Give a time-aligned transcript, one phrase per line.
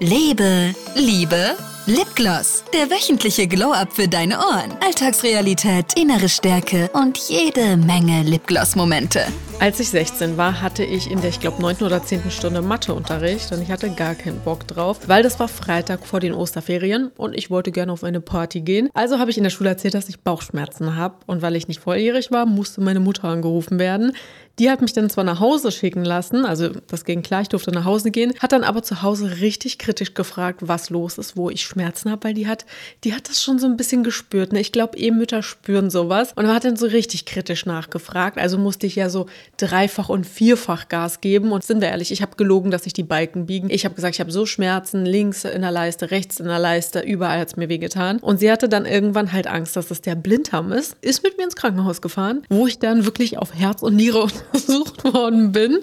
[0.00, 2.62] Lebe, Liebe, Lipgloss.
[2.72, 4.72] Der wöchentliche Glow-Up für deine Ohren.
[4.80, 9.22] Alltagsrealität, innere Stärke und jede Menge Lipgloss-Momente.
[9.58, 11.78] Als ich 16 war, hatte ich in der, ich glaube, 9.
[11.78, 12.30] oder 10.
[12.30, 16.32] Stunde Matheunterricht und ich hatte gar keinen Bock drauf, weil das war Freitag vor den
[16.32, 18.90] Osterferien und ich wollte gerne auf eine Party gehen.
[18.94, 21.80] Also habe ich in der Schule erzählt, dass ich Bauchschmerzen habe und weil ich nicht
[21.80, 24.12] volljährig war, musste meine Mutter angerufen werden.
[24.58, 27.70] Die hat mich dann zwar nach Hause schicken lassen, also das ging klar, ich durfte
[27.70, 31.50] nach Hause gehen, hat dann aber zu Hause richtig kritisch gefragt, was los ist, wo
[31.50, 32.66] ich Schmerzen habe, weil die hat,
[33.04, 34.52] die hat das schon so ein bisschen gespürt.
[34.52, 34.60] Ne?
[34.60, 38.38] Ich glaube, E-Mütter spüren sowas und hat dann so richtig kritisch nachgefragt.
[38.38, 41.52] Also musste ich ja so dreifach und vierfach Gas geben.
[41.52, 43.70] Und sind wir ehrlich, ich habe gelogen, dass sich die Balken biegen.
[43.70, 47.00] Ich habe gesagt, ich habe so Schmerzen, links in der Leiste, rechts in der Leiste,
[47.00, 48.18] überall hat es mir wehgetan.
[48.18, 51.44] Und sie hatte dann irgendwann halt Angst, dass das der Blinddarm ist, ist mit mir
[51.44, 55.78] ins Krankenhaus gefahren, wo ich dann wirklich auf Herz und Niere untersucht worden bin.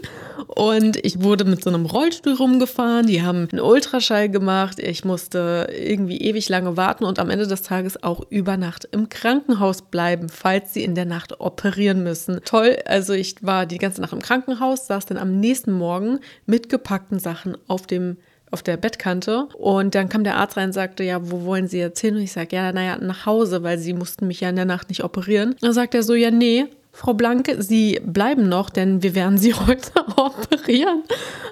[0.48, 3.08] Und ich wurde mit so einem Rollstuhl rumgefahren.
[3.08, 4.80] Die haben einen Ultraschall gemacht.
[4.80, 9.09] Ich musste irgendwie ewig lange warten und am Ende des Tages auch über Nacht im
[9.09, 12.42] Krankenhaus bleiben, falls sie in der Nacht operieren müssen.
[12.45, 12.78] Toll.
[12.86, 17.20] Also ich war die ganze Nacht im Krankenhaus, saß dann am nächsten Morgen mit gepackten
[17.20, 18.17] Sachen auf dem
[18.52, 21.80] auf der Bettkante und dann kam der Arzt rein und sagte, ja, wo wollen Sie
[21.80, 22.16] jetzt hin?
[22.16, 24.88] Und ich sage, ja, naja, nach Hause, weil Sie mussten mich ja in der Nacht
[24.88, 25.56] nicht operieren.
[25.59, 29.54] Dann sagt er so, ja, nee, Frau Blanke, Sie bleiben noch, denn wir werden Sie
[29.68, 31.04] heute operieren.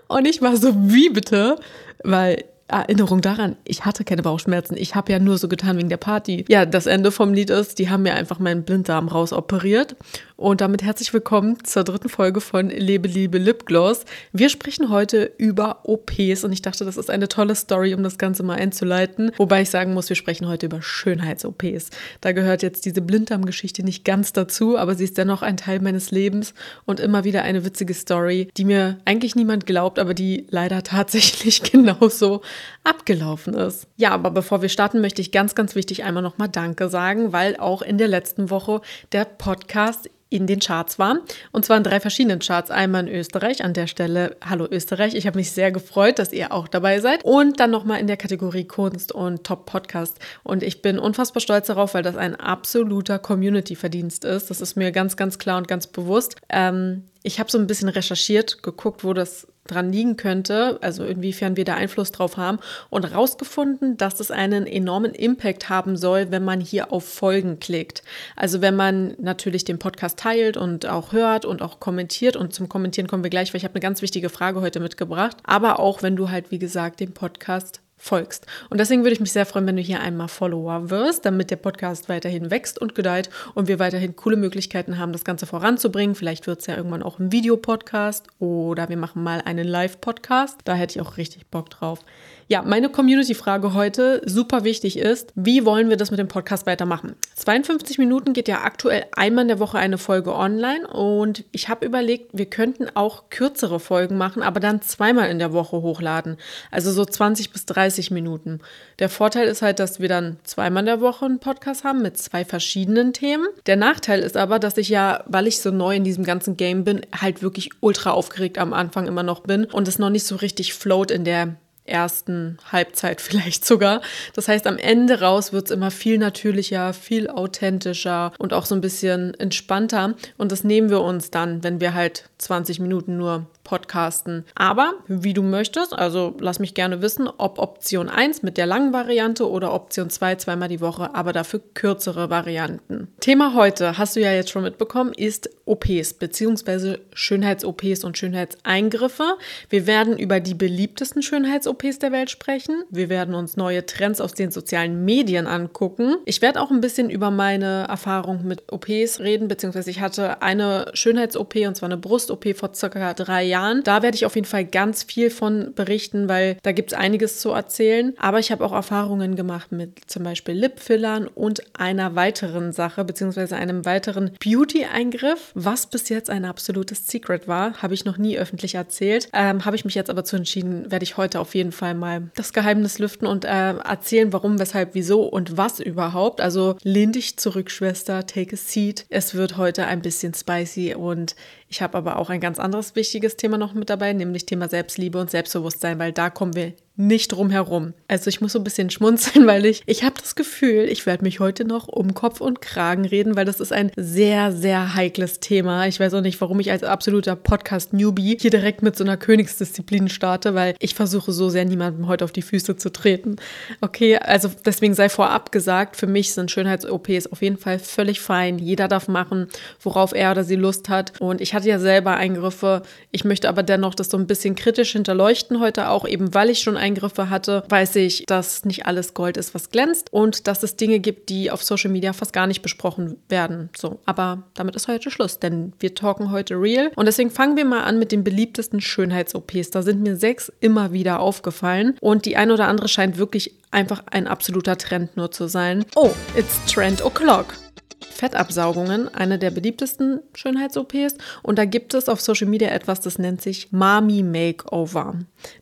[0.07, 1.57] Und ich war so, wie bitte?
[2.03, 4.77] Weil Erinnerung daran, ich hatte keine Bauchschmerzen.
[4.77, 6.45] Ich habe ja nur so getan wegen der Party.
[6.47, 9.97] Ja, das Ende vom Lied ist, die haben mir einfach meinen Blinddarm rausoperiert.
[10.43, 14.03] Und damit herzlich willkommen zur dritten Folge von Lebe, Liebe, Lipgloss.
[14.33, 18.17] Wir sprechen heute über OPs und ich dachte, das ist eine tolle Story, um das
[18.17, 19.31] Ganze mal einzuleiten.
[19.37, 21.91] Wobei ich sagen muss, wir sprechen heute über Schönheits-OPs.
[22.19, 26.11] Da gehört jetzt diese Blinddarm-Geschichte nicht ganz dazu, aber sie ist dennoch ein Teil meines
[26.11, 30.83] Lebens und immer wieder eine witzige Story, die mir eigentlich niemand glaubt, aber die leider
[30.83, 32.41] tatsächlich genauso
[32.83, 33.87] abgelaufen ist.
[33.95, 37.55] Ja, aber bevor wir starten, möchte ich ganz, ganz wichtig einmal nochmal Danke sagen, weil
[37.55, 38.81] auch in der letzten Woche
[39.13, 41.19] der Podcast in den Charts war.
[41.51, 42.71] Und zwar in drei verschiedenen Charts.
[42.71, 43.63] Einmal in Österreich.
[43.63, 45.13] An der Stelle, hallo Österreich.
[45.13, 47.23] Ich habe mich sehr gefreut, dass ihr auch dabei seid.
[47.23, 50.17] Und dann nochmal in der Kategorie Kunst und Top Podcast.
[50.41, 54.49] Und ich bin unfassbar stolz darauf, weil das ein absoluter Community-Verdienst ist.
[54.49, 56.35] Das ist mir ganz, ganz klar und ganz bewusst.
[56.49, 61.55] Ähm, ich habe so ein bisschen recherchiert, geguckt, wo das dran liegen könnte, also inwiefern
[61.55, 62.59] wir da Einfluss drauf haben.
[62.89, 68.03] Und herausgefunden, dass es einen enormen Impact haben soll, wenn man hier auf Folgen klickt.
[68.35, 72.35] Also wenn man natürlich den Podcast teilt und auch hört und auch kommentiert.
[72.35, 75.37] Und zum Kommentieren kommen wir gleich, weil ich habe eine ganz wichtige Frage heute mitgebracht,
[75.43, 78.45] aber auch wenn du halt wie gesagt den Podcast folgst.
[78.69, 81.55] Und deswegen würde ich mich sehr freuen, wenn du hier einmal Follower wirst, damit der
[81.55, 86.13] Podcast weiterhin wächst und gedeiht und wir weiterhin coole Möglichkeiten haben, das Ganze voranzubringen.
[86.13, 90.59] Vielleicht wird es ja irgendwann auch ein Videopodcast oder wir machen mal einen Live-Podcast.
[90.65, 91.99] Da hätte ich auch richtig Bock drauf.
[92.47, 97.15] Ja, meine Community-Frage heute super wichtig ist, wie wollen wir das mit dem Podcast weitermachen?
[97.35, 101.85] 52 Minuten geht ja aktuell einmal in der Woche eine Folge online und ich habe
[101.85, 106.37] überlegt, wir könnten auch kürzere Folgen machen, aber dann zweimal in der Woche hochladen.
[106.69, 108.59] Also so 20 bis 30 Minuten.
[108.99, 112.17] Der Vorteil ist halt, dass wir dann zweimal in der Woche einen Podcast haben mit
[112.17, 113.47] zwei verschiedenen Themen.
[113.67, 116.83] Der Nachteil ist aber, dass ich ja, weil ich so neu in diesem ganzen Game
[116.83, 120.35] bin, halt wirklich ultra aufgeregt am Anfang immer noch bin und es noch nicht so
[120.35, 121.55] richtig float in der
[121.85, 124.01] ersten Halbzeit vielleicht sogar.
[124.33, 128.75] Das heißt, am Ende raus wird es immer viel natürlicher, viel authentischer und auch so
[128.75, 130.15] ein bisschen entspannter.
[130.37, 134.45] Und das nehmen wir uns dann, wenn wir halt 20 Minuten nur podcasten.
[134.55, 138.93] Aber wie du möchtest, also lass mich gerne wissen, ob Option 1 mit der langen
[138.93, 143.07] Variante oder Option 2 zweimal die Woche, aber dafür kürzere Varianten.
[143.19, 146.97] Thema heute, hast du ja jetzt schon mitbekommen, ist OPs bzw.
[147.13, 149.37] Schönheits-OPs und Schönheitseingriffe.
[149.69, 152.83] Wir werden über die beliebtesten Schönheits-OPs der Welt sprechen.
[152.89, 156.17] Wir werden uns neue Trends aus den sozialen Medien angucken.
[156.25, 160.91] Ich werde auch ein bisschen über meine Erfahrung mit OPs reden, beziehungsweise ich hatte eine
[160.93, 163.83] Schönheits-OP und zwar eine Brust-OP vor circa drei Jahren Jahren.
[163.83, 167.39] Da werde ich auf jeden Fall ganz viel von berichten, weil da gibt es einiges
[167.39, 168.13] zu erzählen.
[168.17, 173.55] Aber ich habe auch Erfahrungen gemacht mit zum Beispiel Lipfillern und einer weiteren Sache, beziehungsweise
[173.55, 177.81] einem weiteren Beauty-Eingriff, was bis jetzt ein absolutes Secret war.
[177.81, 179.29] Habe ich noch nie öffentlich erzählt.
[179.33, 182.31] Ähm, habe ich mich jetzt aber zu entschieden, werde ich heute auf jeden Fall mal
[182.35, 186.41] das Geheimnis lüften und äh, erzählen, warum, weshalb, wieso und was überhaupt.
[186.41, 189.05] Also lehn dich zurück, Schwester, take a seat.
[189.09, 191.35] Es wird heute ein bisschen spicy und
[191.73, 195.19] ich habe aber auch ein ganz anderes wichtiges Thema noch mit dabei, nämlich Thema Selbstliebe
[195.19, 197.93] und Selbstbewusstsein, weil da kommen wir nicht drum herum.
[198.07, 201.23] Also ich muss so ein bisschen schmunzeln, weil ich, ich habe das Gefühl, ich werde
[201.23, 205.39] mich heute noch um Kopf und Kragen reden, weil das ist ein sehr, sehr heikles
[205.39, 205.87] Thema.
[205.87, 210.07] Ich weiß auch nicht, warum ich als absoluter Podcast-Newbie hier direkt mit so einer Königsdisziplin
[210.07, 213.37] starte, weil ich versuche so sehr niemandem heute auf die Füße zu treten.
[213.81, 218.59] Okay, also deswegen sei vorab gesagt, für mich sind Schönheits-OPs auf jeden Fall völlig fein.
[218.59, 219.47] Jeder darf machen,
[219.81, 221.19] worauf er oder sie Lust hat.
[221.19, 222.83] Und ich hatte ja selber Eingriffe.
[223.11, 226.59] Ich möchte aber dennoch das so ein bisschen kritisch hinterleuchten heute auch, eben weil ich
[226.59, 230.75] schon Eingriffe hatte, weiß ich, dass nicht alles Gold ist, was glänzt und dass es
[230.75, 233.69] Dinge gibt, die auf Social Media fast gar nicht besprochen werden.
[233.75, 237.65] So, aber damit ist heute Schluss, denn wir talken heute real und deswegen fangen wir
[237.65, 239.71] mal an mit den beliebtesten Schönheits-OPs.
[239.71, 244.03] Da sind mir sechs immer wieder aufgefallen und die eine oder andere scheint wirklich einfach
[244.11, 245.85] ein absoluter Trend nur zu sein.
[245.95, 247.62] Oh, it's Trend O'Clock.
[248.09, 253.41] Fettabsaugungen eine der beliebtesten Schönheits-OPs und da gibt es auf Social Media etwas, das nennt
[253.41, 255.15] sich Mami Makeover.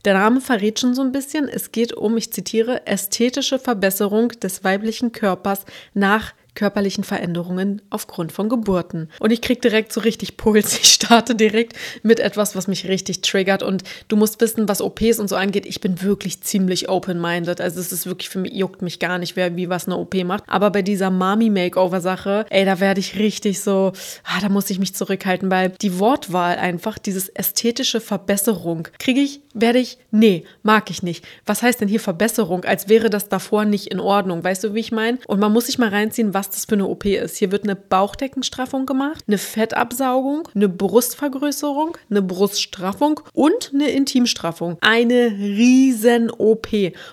[0.05, 4.63] Der Name verrät schon so ein bisschen, es geht um, ich zitiere, ästhetische Verbesserung des
[4.63, 9.09] weiblichen Körpers nach körperlichen Veränderungen aufgrund von Geburten.
[9.19, 10.80] Und ich kriege direkt so richtig Puls.
[10.81, 13.63] Ich starte direkt mit etwas, was mich richtig triggert.
[13.63, 17.62] Und du musst wissen, was OPs und so angeht, ich bin wirklich ziemlich open-minded.
[17.62, 20.15] Also es ist wirklich für mich, juckt mich gar nicht, wer wie was eine OP
[20.24, 20.44] macht.
[20.48, 23.94] Aber bei dieser Mami-Makeover-Sache, ey, da werde ich richtig so,
[24.24, 29.42] ah, da muss ich mich zurückhalten, weil die Wortwahl einfach, dieses ästhetische Verbesserung, kriege ich,
[29.53, 31.25] werde ich, nee, mag ich nicht.
[31.45, 32.65] Was heißt denn hier Verbesserung?
[32.65, 34.44] Als wäre das davor nicht in Ordnung.
[34.44, 35.18] Weißt du, wie ich meine?
[35.27, 37.38] Und man muss sich mal reinziehen, was was das für eine OP ist.
[37.38, 44.77] Hier wird eine Bauchdeckenstraffung gemacht, eine Fettabsaugung, eine Brustvergrößerung, eine Bruststraffung und eine Intimstraffung.
[44.81, 46.69] Eine riesen OP.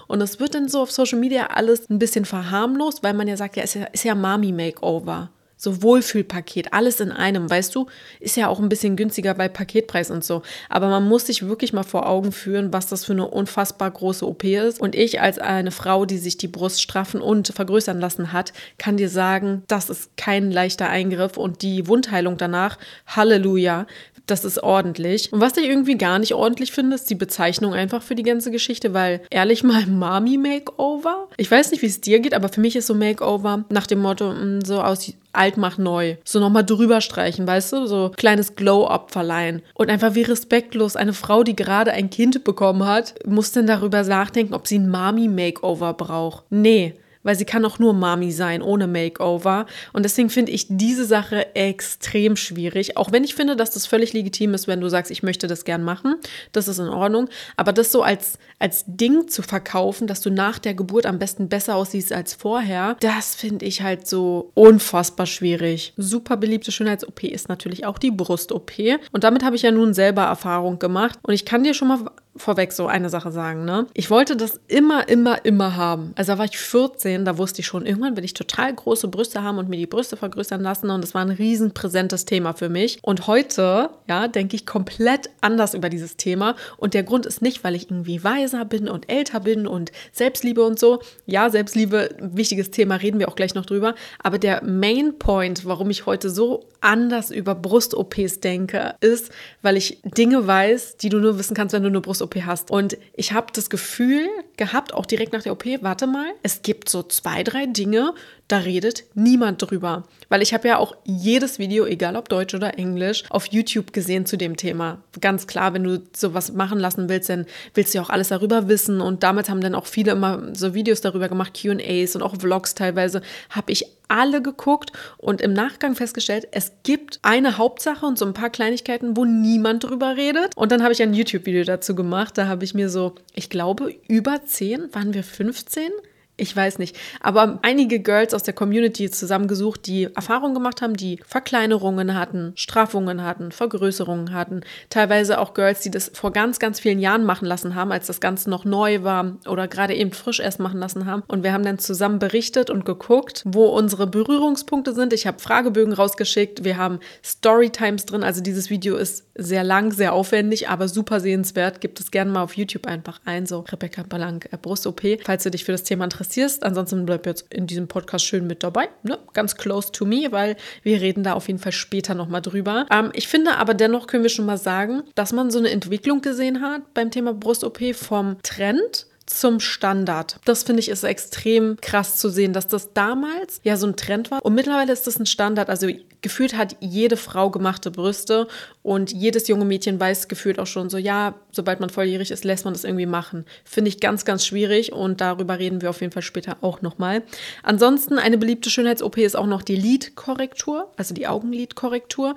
[0.06, 3.36] Und es wird dann so auf Social Media alles ein bisschen verharmlost, weil man ja
[3.36, 5.28] sagt, ja, ist ja, ist ja Mami-Makeover.
[5.58, 7.86] So Wohlfühlpaket, alles in einem, weißt du,
[8.20, 10.42] ist ja auch ein bisschen günstiger bei Paketpreis und so.
[10.68, 14.26] Aber man muss sich wirklich mal vor Augen führen, was das für eine unfassbar große
[14.26, 14.80] OP ist.
[14.80, 18.96] Und ich als eine Frau, die sich die Brust straffen und vergrößern lassen hat, kann
[18.96, 23.86] dir sagen, das ist kein leichter Eingriff und die Wundheilung danach, Halleluja,
[24.30, 25.32] das ist ordentlich.
[25.32, 28.50] Und was ich irgendwie gar nicht ordentlich finde, ist die Bezeichnung einfach für die ganze
[28.50, 31.28] Geschichte, weil ehrlich mal Mami Makeover.
[31.36, 34.00] Ich weiß nicht, wie es dir geht, aber für mich ist so Makeover nach dem
[34.00, 36.16] Motto mm, so aus alt macht neu.
[36.24, 37.86] So nochmal drüber streichen, weißt du?
[37.86, 39.62] So kleines Glow-up verleihen.
[39.74, 44.02] Und einfach wie respektlos eine Frau, die gerade ein Kind bekommen hat, muss denn darüber
[44.02, 46.44] nachdenken, ob sie ein Mami Makeover braucht.
[46.50, 49.66] Nee weil sie kann auch nur Mami sein, ohne Makeover.
[49.92, 52.96] Und deswegen finde ich diese Sache extrem schwierig.
[52.96, 55.64] Auch wenn ich finde, dass das völlig legitim ist, wenn du sagst, ich möchte das
[55.64, 56.16] gern machen.
[56.52, 57.28] Das ist in Ordnung.
[57.56, 61.48] Aber das so als, als Ding zu verkaufen, dass du nach der Geburt am besten
[61.48, 65.92] besser aussiehst als vorher, das finde ich halt so unfassbar schwierig.
[65.96, 68.72] Super beliebte Schönheits-OP ist natürlich auch die Brust-OP.
[69.12, 71.18] Und damit habe ich ja nun selber Erfahrung gemacht.
[71.22, 73.86] Und ich kann dir schon mal vorweg so eine Sache sagen, ne?
[73.94, 76.12] Ich wollte das immer, immer, immer haben.
[76.16, 79.42] Also da war ich 14, da wusste ich schon, irgendwann will ich total große Brüste
[79.42, 82.68] haben und mir die Brüste vergrößern lassen und das war ein riesen präsentes Thema für
[82.68, 82.98] mich.
[83.02, 87.64] Und heute, ja, denke ich komplett anders über dieses Thema und der Grund ist nicht,
[87.64, 91.00] weil ich irgendwie weiser bin und älter bin und Selbstliebe und so.
[91.26, 95.90] Ja, Selbstliebe, wichtiges Thema, reden wir auch gleich noch drüber, aber der Main Point, warum
[95.90, 99.30] ich heute so anders über Brust-OPs denke, ist,
[99.62, 102.70] weil ich Dinge weiß, die du nur wissen kannst, wenn du eine Brust-OP hast.
[102.70, 106.88] Und ich habe das Gefühl gehabt, auch direkt nach der OP, warte mal, es gibt
[106.88, 108.14] so zwei, drei Dinge,
[108.48, 110.04] da redet niemand drüber.
[110.30, 114.26] Weil ich habe ja auch jedes Video, egal ob Deutsch oder Englisch, auf YouTube gesehen
[114.26, 115.02] zu dem Thema.
[115.20, 118.68] Ganz klar, wenn du sowas machen lassen willst, dann willst du ja auch alles darüber
[118.68, 119.00] wissen.
[119.00, 122.74] Und damals haben dann auch viele immer so Videos darüber gemacht, QAs und auch Vlogs
[122.74, 123.22] teilweise.
[123.50, 128.32] Habe ich alle geguckt und im Nachgang festgestellt, es gibt eine Hauptsache und so ein
[128.32, 130.56] paar Kleinigkeiten, wo niemand drüber redet.
[130.56, 132.38] Und dann habe ich ein YouTube-Video dazu gemacht.
[132.38, 135.90] Da habe ich mir so, ich glaube, über 10, waren wir 15?
[136.38, 141.20] Ich weiß nicht, aber einige Girls aus der Community zusammengesucht, die Erfahrungen gemacht haben, die
[141.26, 144.60] Verkleinerungen hatten, Straffungen hatten, Vergrößerungen hatten.
[144.88, 148.20] Teilweise auch Girls, die das vor ganz, ganz vielen Jahren machen lassen haben, als das
[148.20, 151.24] Ganze noch neu war oder gerade eben frisch erst machen lassen haben.
[151.26, 155.12] Und wir haben dann zusammen berichtet und geguckt, wo unsere Berührungspunkte sind.
[155.12, 156.62] Ich habe Fragebögen rausgeschickt.
[156.62, 158.22] Wir haben Storytimes drin.
[158.22, 161.80] Also dieses Video ist sehr lang, sehr aufwendig, aber super sehenswert.
[161.80, 163.44] Gibt es gerne mal auf YouTube einfach ein.
[163.46, 166.62] So Rebecca Balank, äh, Brust-OP, falls du dich für das Thema interessierst interessierst.
[166.62, 169.18] Ansonsten bleib jetzt in diesem Podcast schön mit dabei, ne?
[169.32, 172.86] ganz close to me, weil wir reden da auf jeden Fall später nochmal drüber.
[172.90, 176.20] Ähm, ich finde aber dennoch können wir schon mal sagen, dass man so eine Entwicklung
[176.20, 180.40] gesehen hat beim Thema Brust-OP vom Trend zum Standard.
[180.44, 184.30] Das finde ich ist extrem krass zu sehen, dass das damals ja so ein Trend
[184.30, 185.68] war und mittlerweile ist das ein Standard.
[185.68, 185.88] Also
[186.20, 188.48] gefühlt hat jede Frau gemachte Brüste
[188.82, 192.64] und jedes junge Mädchen weiß gefühlt auch schon so, ja, sobald man volljährig ist, lässt
[192.64, 193.44] man das irgendwie machen.
[193.64, 197.22] Finde ich ganz, ganz schwierig und darüber reden wir auf jeden Fall später auch nochmal.
[197.62, 202.34] Ansonsten eine beliebte Schönheits-OP ist auch noch die Lidkorrektur, also die Augenlidkorrektur.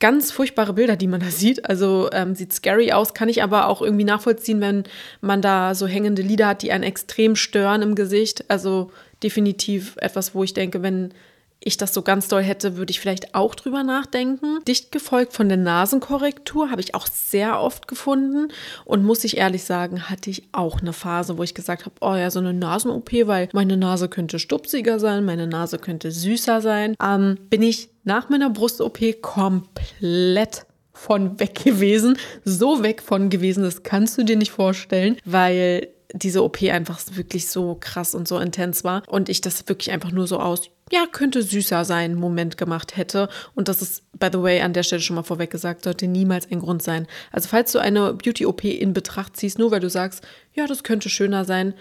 [0.00, 1.66] Ganz furchtbare Bilder, die man da sieht.
[1.66, 4.84] Also ähm, sieht scary aus, kann ich aber auch irgendwie nachvollziehen, wenn
[5.20, 8.44] man da so hängende Lider hat, die einen extrem stören im Gesicht.
[8.48, 8.90] Also
[9.22, 11.12] definitiv etwas, wo ich denke, wenn
[11.62, 14.64] ich das so ganz doll hätte, würde ich vielleicht auch drüber nachdenken.
[14.66, 18.48] Dicht gefolgt von der Nasenkorrektur habe ich auch sehr oft gefunden
[18.86, 22.14] und muss ich ehrlich sagen, hatte ich auch eine Phase, wo ich gesagt habe, oh
[22.14, 26.96] ja, so eine Nasen-OP, weil meine Nase könnte stupsiger sein, meine Nase könnte süßer sein.
[27.02, 30.64] Ähm, bin ich nach meiner Brust-OP komplett
[30.94, 36.42] von weg gewesen, so weg von gewesen, das kannst du dir nicht vorstellen, weil diese
[36.42, 40.26] OP einfach wirklich so krass und so intens war und ich das wirklich einfach nur
[40.26, 43.28] so aus, ja, könnte süßer sein, Moment gemacht hätte.
[43.54, 46.50] Und das ist, by the way, an der Stelle schon mal vorweg gesagt, sollte niemals
[46.50, 47.06] ein Grund sein.
[47.30, 51.08] Also falls du eine Beauty-OP in Betracht ziehst, nur weil du sagst, ja, das könnte
[51.08, 51.74] schöner sein,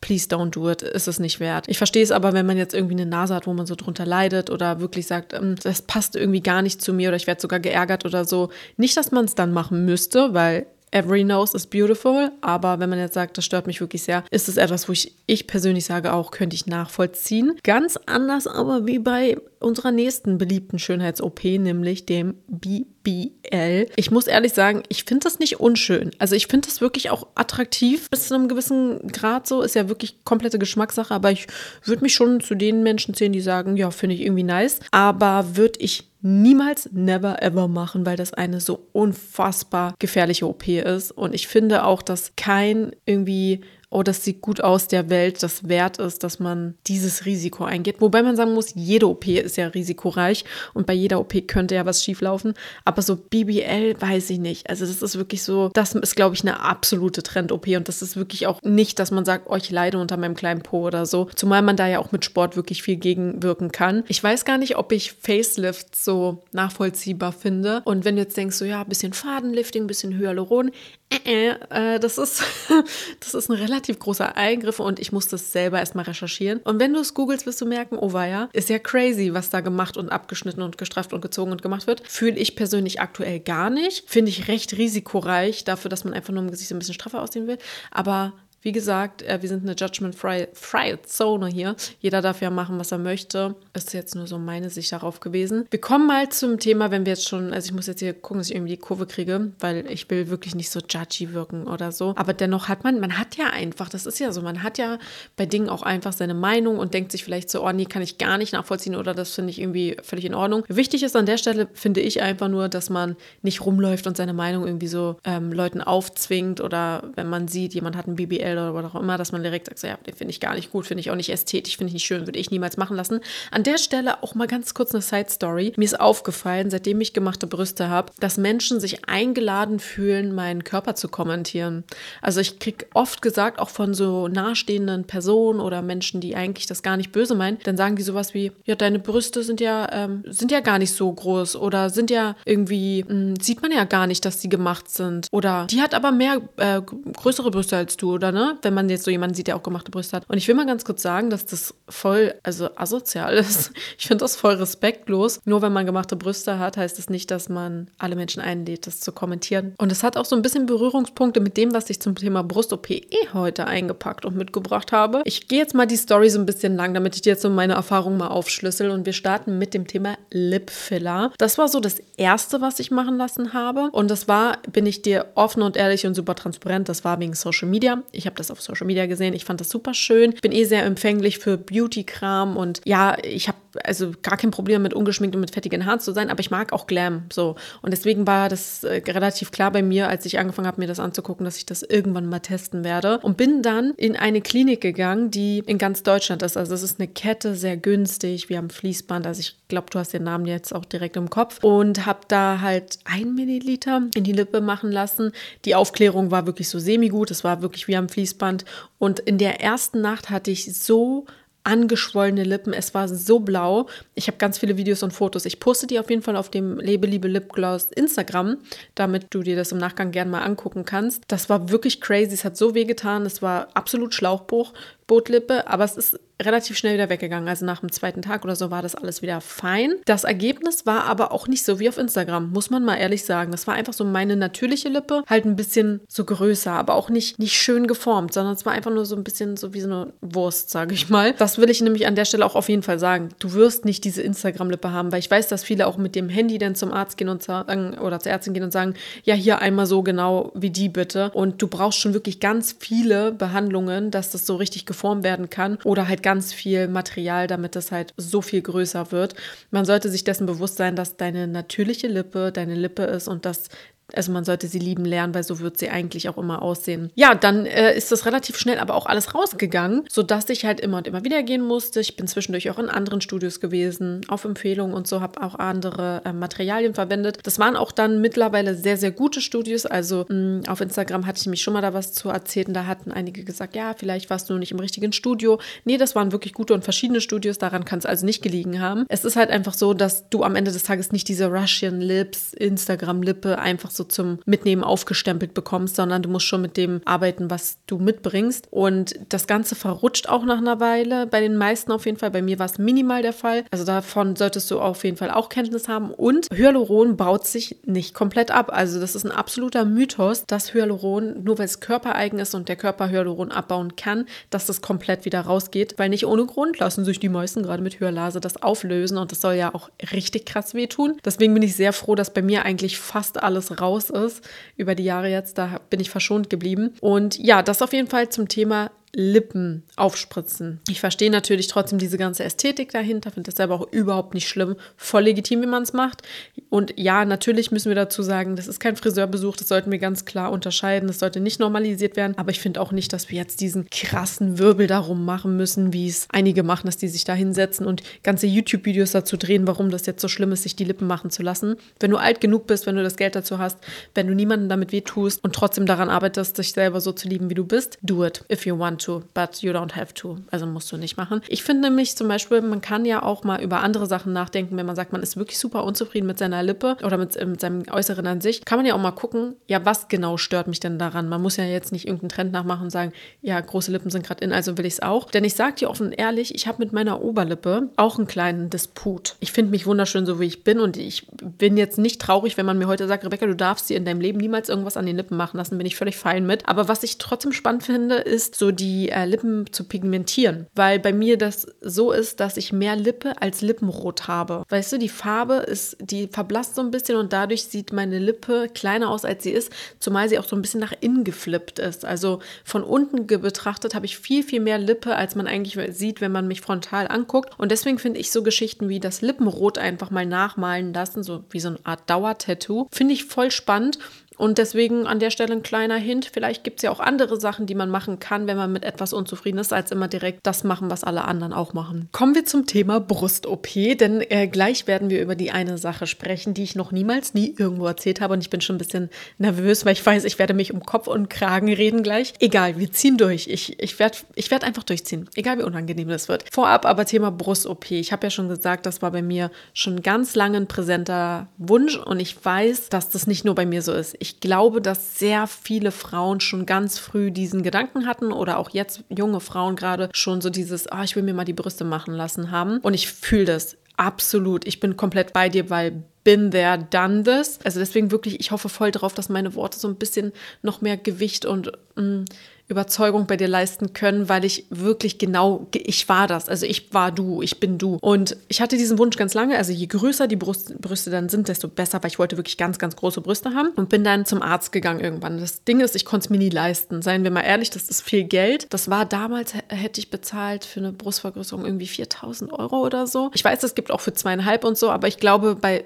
[0.00, 1.66] please don't do it, ist es nicht wert.
[1.68, 4.06] Ich verstehe es aber, wenn man jetzt irgendwie eine Nase hat, wo man so drunter
[4.06, 7.40] leidet oder wirklich sagt, ähm, das passt irgendwie gar nicht zu mir oder ich werde
[7.40, 8.50] sogar geärgert oder so.
[8.76, 12.98] Nicht, dass man es dann machen müsste, weil Every nose is beautiful, aber wenn man
[12.98, 16.12] jetzt sagt, das stört mich wirklich sehr, ist es etwas, wo ich, ich persönlich sage,
[16.12, 17.56] auch könnte ich nachvollziehen.
[17.62, 23.86] Ganz anders aber wie bei unserer nächsten beliebten Schönheits-OP, nämlich dem BBL.
[23.96, 26.10] Ich muss ehrlich sagen, ich finde das nicht unschön.
[26.18, 29.62] Also ich finde das wirklich auch attraktiv bis zu einem gewissen Grad so.
[29.62, 31.46] Ist ja wirklich komplette Geschmackssache, aber ich
[31.84, 34.80] würde mich schon zu den Menschen zählen, die sagen, ja, finde ich irgendwie nice.
[34.90, 41.12] Aber würde ich niemals, never, ever machen, weil das eine so unfassbar gefährliche OP ist.
[41.12, 45.68] Und ich finde auch, dass kein irgendwie oh, das sieht gut aus, der Welt das
[45.68, 48.00] wert ist, dass man dieses Risiko eingeht.
[48.00, 51.86] Wobei man sagen muss, jede OP ist ja risikoreich und bei jeder OP könnte ja
[51.86, 52.54] was schieflaufen.
[52.84, 54.68] Aber so BBL weiß ich nicht.
[54.68, 58.16] Also das ist wirklich so, das ist, glaube ich, eine absolute Trend-OP und das ist
[58.16, 61.26] wirklich auch nicht, dass man sagt, oh, ich leide unter meinem kleinen Po oder so.
[61.34, 64.04] Zumal man da ja auch mit Sport wirklich viel gegenwirken kann.
[64.08, 67.82] Ich weiß gar nicht, ob ich Facelifts so nachvollziehbar finde.
[67.84, 70.72] Und wenn du jetzt denkst, so ja, ein bisschen Fadenlifting, ein bisschen Hyaluron,
[71.10, 72.42] äh, äh, das ist,
[73.20, 76.60] das ist ein relativ großer Eingriff und ich muss das selber erstmal recherchieren.
[76.64, 79.60] Und wenn du es googelst, wirst du merken, oh weia, ist ja crazy, was da
[79.60, 82.02] gemacht und abgeschnitten und gestrafft und gezogen und gemacht wird.
[82.06, 84.08] Fühle ich persönlich aktuell gar nicht.
[84.08, 87.22] Finde ich recht risikoreich dafür, dass man einfach nur im Gesicht so ein bisschen straffer
[87.22, 87.58] aussehen will.
[87.90, 91.76] Aber wie gesagt, äh, wir sind eine judgment-freie Zone hier.
[92.00, 93.54] Jeder darf ja machen, was er möchte.
[93.72, 95.66] Ist jetzt nur so meine Sicht darauf gewesen.
[95.70, 98.38] Wir kommen mal zum Thema, wenn wir jetzt schon, also ich muss jetzt hier gucken,
[98.38, 101.92] dass ich irgendwie die Kurve kriege, weil ich will wirklich nicht so judgy wirken oder
[101.92, 102.14] so.
[102.16, 104.98] Aber dennoch hat man, man hat ja einfach, das ist ja so, man hat ja
[105.36, 108.18] bei Dingen auch einfach seine Meinung und denkt sich vielleicht so, oh nee, kann ich
[108.18, 110.64] gar nicht nachvollziehen oder das finde ich irgendwie völlig in Ordnung.
[110.68, 114.32] Wichtig ist an der Stelle, finde ich einfach nur, dass man nicht rumläuft und seine
[114.32, 118.74] Meinung irgendwie so ähm, Leuten aufzwingt oder wenn man sieht, jemand hat ein BBL oder
[118.74, 120.86] was auch immer, dass man direkt sagt, so, ja, den finde ich gar nicht gut,
[120.86, 123.20] finde ich auch nicht ästhetisch, finde ich nicht schön, würde ich niemals machen lassen.
[123.50, 125.72] An der Stelle auch mal ganz kurz eine Side Story.
[125.76, 130.94] Mir ist aufgefallen, seitdem ich gemachte Brüste habe, dass Menschen sich eingeladen fühlen, meinen Körper
[130.94, 131.84] zu kommentieren.
[132.22, 136.82] Also ich kriege oft gesagt, auch von so nahestehenden Personen oder Menschen, die eigentlich das
[136.82, 140.22] gar nicht böse meinen, dann sagen die sowas wie, ja, deine Brüste sind ja, ähm,
[140.26, 143.84] sind ja gar nicht so groß oder sind ja irgendwie, mh, hm, sieht man ja
[143.84, 145.28] gar nicht, dass die gemacht sind.
[145.30, 148.58] Oder die hat aber mehr äh, größere Brüste als du, oder ne?
[148.62, 150.24] Wenn man jetzt so jemanden sieht, der auch gemachte Brüste hat.
[150.28, 153.72] Und ich will mal ganz kurz sagen, dass das voll, also asozial ist.
[153.98, 155.40] Ich finde das voll respektlos.
[155.44, 158.86] Nur wenn man gemachte Brüste hat, heißt es das nicht, dass man alle Menschen einlädt,
[158.86, 159.74] das zu kommentieren.
[159.78, 162.90] Und es hat auch so ein bisschen Berührungspunkte mit dem, was ich zum Thema Brust-OP
[162.90, 165.22] eh heute eingepackt und mitgebracht habe.
[165.24, 167.50] Ich gehe jetzt mal die Story so ein bisschen lang, damit ich dir jetzt so
[167.50, 168.90] meine Erfahrungen mal aufschlüssel.
[168.90, 171.32] Und wir starten mit dem Thema Lip-Filler.
[171.38, 173.88] Das war so das Erste, was ich machen lassen habe.
[173.92, 177.34] Und das war, bin ich dir offen und ehrlich und super transparent, das war wegen
[177.34, 178.02] Social Media.
[178.12, 179.34] Ich habe das auf Social Media gesehen.
[179.34, 180.32] Ich fand das super schön.
[180.34, 184.82] Ich bin eh sehr empfänglich für Beauty-Kram und ja, ich habe also gar kein Problem
[184.82, 187.56] mit ungeschminkt und mit fettigen Haaren zu sein, aber ich mag auch Glam so.
[187.82, 191.00] Und deswegen war das äh, relativ klar bei mir, als ich angefangen habe, mir das
[191.00, 193.18] anzugucken, dass ich das irgendwann mal testen werde.
[193.20, 196.56] Und bin dann in eine Klinik gegangen, die in ganz Deutschland ist.
[196.56, 198.48] Also es ist eine Kette, sehr günstig.
[198.48, 201.62] Wir haben Fließband, also ich glaube, du hast den Namen jetzt auch direkt im Kopf.
[201.62, 205.32] Und habe da halt ein Milliliter in die Lippe machen lassen.
[205.64, 207.30] Die Aufklärung war wirklich so semi-gut.
[207.30, 208.64] Es war wirklich wie am Fließband.
[208.98, 211.26] Und in der ersten Nacht hatte ich so
[211.68, 212.72] angeschwollene Lippen.
[212.72, 213.88] Es war so blau.
[214.14, 215.44] Ich habe ganz viele Videos und Fotos.
[215.44, 218.56] Ich poste die auf jeden Fall auf dem Lebe Liebe Lipgloss Instagram,
[218.94, 221.24] damit du dir das im Nachgang gerne mal angucken kannst.
[221.28, 222.32] Das war wirklich crazy.
[222.32, 223.26] Es hat so weh getan.
[223.26, 224.72] Es war absolut Schlauchbruch
[225.08, 227.48] Botlippe, aber es ist relativ schnell wieder weggegangen.
[227.48, 229.94] Also nach dem zweiten Tag oder so war das alles wieder fein.
[230.04, 233.50] Das Ergebnis war aber auch nicht so wie auf Instagram, muss man mal ehrlich sagen.
[233.50, 237.38] Das war einfach so meine natürliche Lippe, halt ein bisschen so größer, aber auch nicht,
[237.40, 240.12] nicht schön geformt, sondern es war einfach nur so ein bisschen so wie so eine
[240.20, 241.32] Wurst, sage ich mal.
[241.32, 243.30] Das will ich nämlich an der Stelle auch auf jeden Fall sagen.
[243.40, 246.58] Du wirst nicht diese Instagram-Lippe haben, weil ich weiß, dass viele auch mit dem Handy
[246.58, 249.86] dann zum Arzt gehen und sagen, oder zur Ärztin gehen und sagen, ja, hier einmal
[249.86, 251.30] so genau wie die bitte.
[251.32, 255.78] Und du brauchst schon wirklich ganz viele Behandlungen, dass das so richtig geformt werden kann
[255.84, 259.34] oder halt ganz viel Material, damit es halt so viel größer wird.
[259.70, 263.68] Man sollte sich dessen bewusst sein, dass deine natürliche Lippe deine Lippe ist und dass
[264.14, 267.10] also man sollte sie lieben lernen, weil so wird sie eigentlich auch immer aussehen.
[267.14, 270.98] Ja, dann äh, ist das relativ schnell aber auch alles rausgegangen, sodass ich halt immer
[270.98, 272.00] und immer wieder gehen musste.
[272.00, 276.22] Ich bin zwischendurch auch in anderen Studios gewesen, auf Empfehlung und so, habe auch andere
[276.24, 277.38] äh, Materialien verwendet.
[277.42, 279.86] Das waren auch dann mittlerweile sehr, sehr gute Studios.
[279.86, 282.74] Also mh, mm, auf Instagram hatte ich mich schon mal da was zu erzählt und
[282.74, 285.60] da hatten einige gesagt, ja, vielleicht warst du nicht im richtigen Studio.
[285.84, 289.04] Nee, das waren wirklich gute und verschiedene Studios, daran kann es also nicht gelegen haben.
[289.08, 292.52] Es ist halt einfach so, dass du am Ende des Tages nicht diese Russian Lips,
[292.54, 297.50] Instagram-Lippe einfach so so zum Mitnehmen aufgestempelt bekommst, sondern du musst schon mit dem arbeiten,
[297.50, 298.68] was du mitbringst.
[298.70, 302.30] Und das Ganze verrutscht auch nach einer Weile, bei den meisten auf jeden Fall.
[302.30, 303.64] Bei mir war es minimal der Fall.
[303.70, 306.10] Also davon solltest du auf jeden Fall auch Kenntnis haben.
[306.10, 308.70] Und Hyaluron baut sich nicht komplett ab.
[308.72, 312.76] Also das ist ein absoluter Mythos, dass Hyaluron, nur weil es körpereigen ist und der
[312.76, 315.94] Körper Hyaluron abbauen kann, dass das komplett wieder rausgeht.
[315.98, 319.40] Weil nicht ohne Grund lassen sich die meisten gerade mit Hyalase das auflösen und das
[319.40, 321.18] soll ja auch richtig krass wehtun.
[321.24, 324.94] Deswegen bin ich sehr froh, dass bei mir eigentlich fast alles raus raus ist über
[324.94, 325.58] die Jahre jetzt.
[325.58, 326.94] Da bin ich verschont geblieben.
[327.00, 330.80] Und ja, das auf jeden Fall zum Thema Lippen aufspritzen.
[330.88, 334.76] Ich verstehe natürlich trotzdem diese ganze Ästhetik dahinter, finde das selber auch überhaupt nicht schlimm.
[334.96, 336.22] Voll legitim, wie man es macht.
[336.68, 340.24] Und ja, natürlich müssen wir dazu sagen, das ist kein Friseurbesuch, das sollten wir ganz
[340.24, 341.06] klar unterscheiden.
[341.08, 342.36] Das sollte nicht normalisiert werden.
[342.36, 346.08] Aber ich finde auch nicht, dass wir jetzt diesen krassen Wirbel darum machen müssen, wie
[346.08, 350.04] es einige machen, dass die sich da hinsetzen und ganze YouTube-Videos dazu drehen, warum das
[350.06, 351.76] jetzt so schlimm ist, sich die Lippen machen zu lassen.
[352.00, 353.78] Wenn du alt genug bist, wenn du das Geld dazu hast,
[354.14, 357.54] wenn du niemanden damit wehtust und trotzdem daran arbeitest, dich selber so zu lieben, wie
[357.54, 360.38] du bist, do it if you want to, but you don't have to.
[360.50, 361.42] Also musst du nicht machen.
[361.48, 364.86] Ich finde nämlich zum Beispiel, man kann ja auch mal über andere Sachen nachdenken, wenn
[364.86, 367.82] man sagt, man ist wirklich super unzufrieden mit seiner Lippe oder mit, äh, mit seinem
[367.90, 370.98] Äußeren an sich, kann man ja auch mal gucken, ja, was genau stört mich denn
[370.98, 371.28] daran?
[371.28, 373.12] Man muss ja jetzt nicht irgendeinen Trend nachmachen und sagen,
[373.42, 375.30] ja, große Lippen sind gerade in, also will ich es auch.
[375.30, 379.36] Denn ich sage dir offen ehrlich, ich habe mit meiner Oberlippe auch einen kleinen Disput.
[379.40, 382.66] Ich finde mich wunderschön, so wie ich bin und ich bin jetzt nicht traurig, wenn
[382.66, 385.16] man mir heute sagt, Rebecca, du darfst dir in deinem Leben niemals irgendwas an den
[385.16, 386.68] Lippen machen lassen, bin ich völlig fein mit.
[386.68, 391.12] Aber was ich trotzdem spannend finde, ist so die äh, Lippen zu pigmentieren, weil bei
[391.12, 394.64] mir das so ist, dass ich mehr Lippe als Lippenrot habe.
[394.68, 398.68] Weißt du, die Farbe ist, die verblasst so ein bisschen und dadurch sieht meine Lippe
[398.74, 402.04] kleiner aus, als sie ist, zumal sie auch so ein bisschen nach innen geflippt ist.
[402.04, 406.32] Also von unten betrachtet habe ich viel, viel mehr Lippe, als man eigentlich sieht, wenn
[406.32, 407.58] man mich frontal anguckt.
[407.58, 411.60] Und deswegen finde ich so Geschichten wie das Lippenrot einfach mal nachmalen lassen, so wie
[411.60, 413.98] so eine Art Dauertattoo, finde ich voll spannend
[414.38, 416.30] und deswegen an der Stelle ein kleiner Hint.
[416.32, 419.12] Vielleicht gibt es ja auch andere Sachen, die man machen kann, wenn man mit etwas
[419.12, 422.08] unzufrieden ist, als immer direkt das machen, was alle anderen auch machen.
[422.12, 423.66] Kommen wir zum Thema Brust-OP,
[423.98, 427.54] denn äh, gleich werden wir über die eine Sache sprechen, die ich noch niemals nie
[427.58, 428.34] irgendwo erzählt habe.
[428.34, 431.08] Und ich bin schon ein bisschen nervös, weil ich weiß, ich werde mich um Kopf
[431.08, 432.34] und Kragen reden gleich.
[432.38, 433.48] Egal, wir ziehen durch.
[433.48, 436.44] Ich, ich werde ich werd einfach durchziehen, egal wie unangenehm das wird.
[436.52, 437.90] Vorab aber Thema Brust-OP.
[437.90, 441.96] Ich habe ja schon gesagt, das war bei mir schon ganz lange ein präsenter Wunsch
[441.96, 444.16] und ich weiß, dass das nicht nur bei mir so ist.
[444.20, 448.70] Ich ich glaube, dass sehr viele Frauen schon ganz früh diesen Gedanken hatten oder auch
[448.70, 452.12] jetzt junge Frauen gerade schon so dieses, ah, ich will mir mal die Brüste machen
[452.12, 452.78] lassen haben.
[452.80, 454.66] Und ich fühle das absolut.
[454.66, 457.58] Ich bin komplett bei dir, weil been there, done this.
[457.64, 460.98] Also deswegen wirklich, ich hoffe voll drauf, dass meine Worte so ein bisschen noch mehr
[460.98, 462.24] Gewicht und mh, mm,
[462.68, 466.48] Überzeugung bei dir leisten können, weil ich wirklich genau, ich war das.
[466.48, 467.96] Also ich war du, ich bin du.
[468.02, 469.56] Und ich hatte diesen Wunsch ganz lange.
[469.56, 472.78] Also je größer die Brust, Brüste dann sind, desto besser, weil ich wollte wirklich ganz,
[472.78, 475.40] ganz große Brüste haben und bin dann zum Arzt gegangen irgendwann.
[475.40, 477.00] Das Ding ist, ich konnte es mir nie leisten.
[477.00, 478.66] Seien wir mal ehrlich, das ist viel Geld.
[478.70, 483.30] Das war damals, hätte ich bezahlt für eine Brustvergrößerung irgendwie 4000 Euro oder so.
[483.32, 485.84] Ich weiß, es gibt auch für zweieinhalb und so, aber ich glaube bei,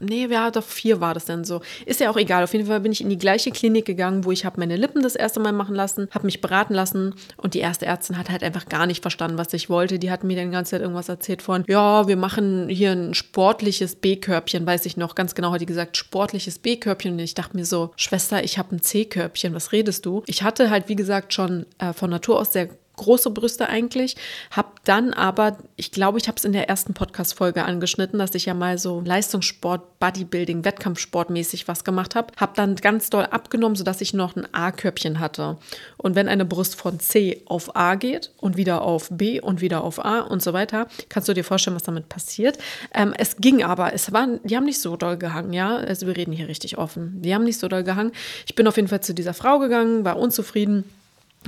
[0.00, 1.60] nee, ja, doch vier war das dann so.
[1.86, 2.42] Ist ja auch egal.
[2.42, 5.00] Auf jeden Fall bin ich in die gleiche Klinik gegangen, wo ich habe meine Lippen
[5.02, 8.30] das erste Mal machen lassen, habe habe mich beraten lassen und die erste Ärztin hat
[8.30, 9.98] halt einfach gar nicht verstanden, was ich wollte.
[9.98, 13.96] Die hat mir dann ganze Zeit irgendwas erzählt von, ja, wir machen hier ein sportliches
[13.96, 15.14] B-Körbchen, weiß ich noch.
[15.14, 17.12] Ganz genau hat die gesagt, sportliches B-Körbchen.
[17.12, 20.22] Und ich dachte mir so, Schwester, ich habe ein C-Körbchen, was redest du?
[20.26, 24.16] Ich hatte halt, wie gesagt, schon äh, von Natur aus sehr große Brüste eigentlich.
[24.50, 28.46] Hab dann aber, ich glaube, ich habe es in der ersten Podcast-Folge angeschnitten, dass ich
[28.46, 32.32] ja mal so Leistungssport, Bodybuilding, Wettkampfsportmäßig was gemacht habe.
[32.38, 35.56] Hab dann ganz doll abgenommen, sodass ich noch ein A-Körbchen hatte.
[35.96, 39.82] Und wenn eine Brust von C auf A geht und wieder auf B und wieder
[39.82, 42.58] auf A und so weiter, kannst du dir vorstellen, was damit passiert.
[42.92, 45.76] Ähm, es ging aber, es waren, die haben nicht so doll gehangen, ja.
[45.76, 47.22] Also wir reden hier richtig offen.
[47.22, 48.12] Die haben nicht so doll gehangen.
[48.46, 50.84] Ich bin auf jeden Fall zu dieser Frau gegangen, war unzufrieden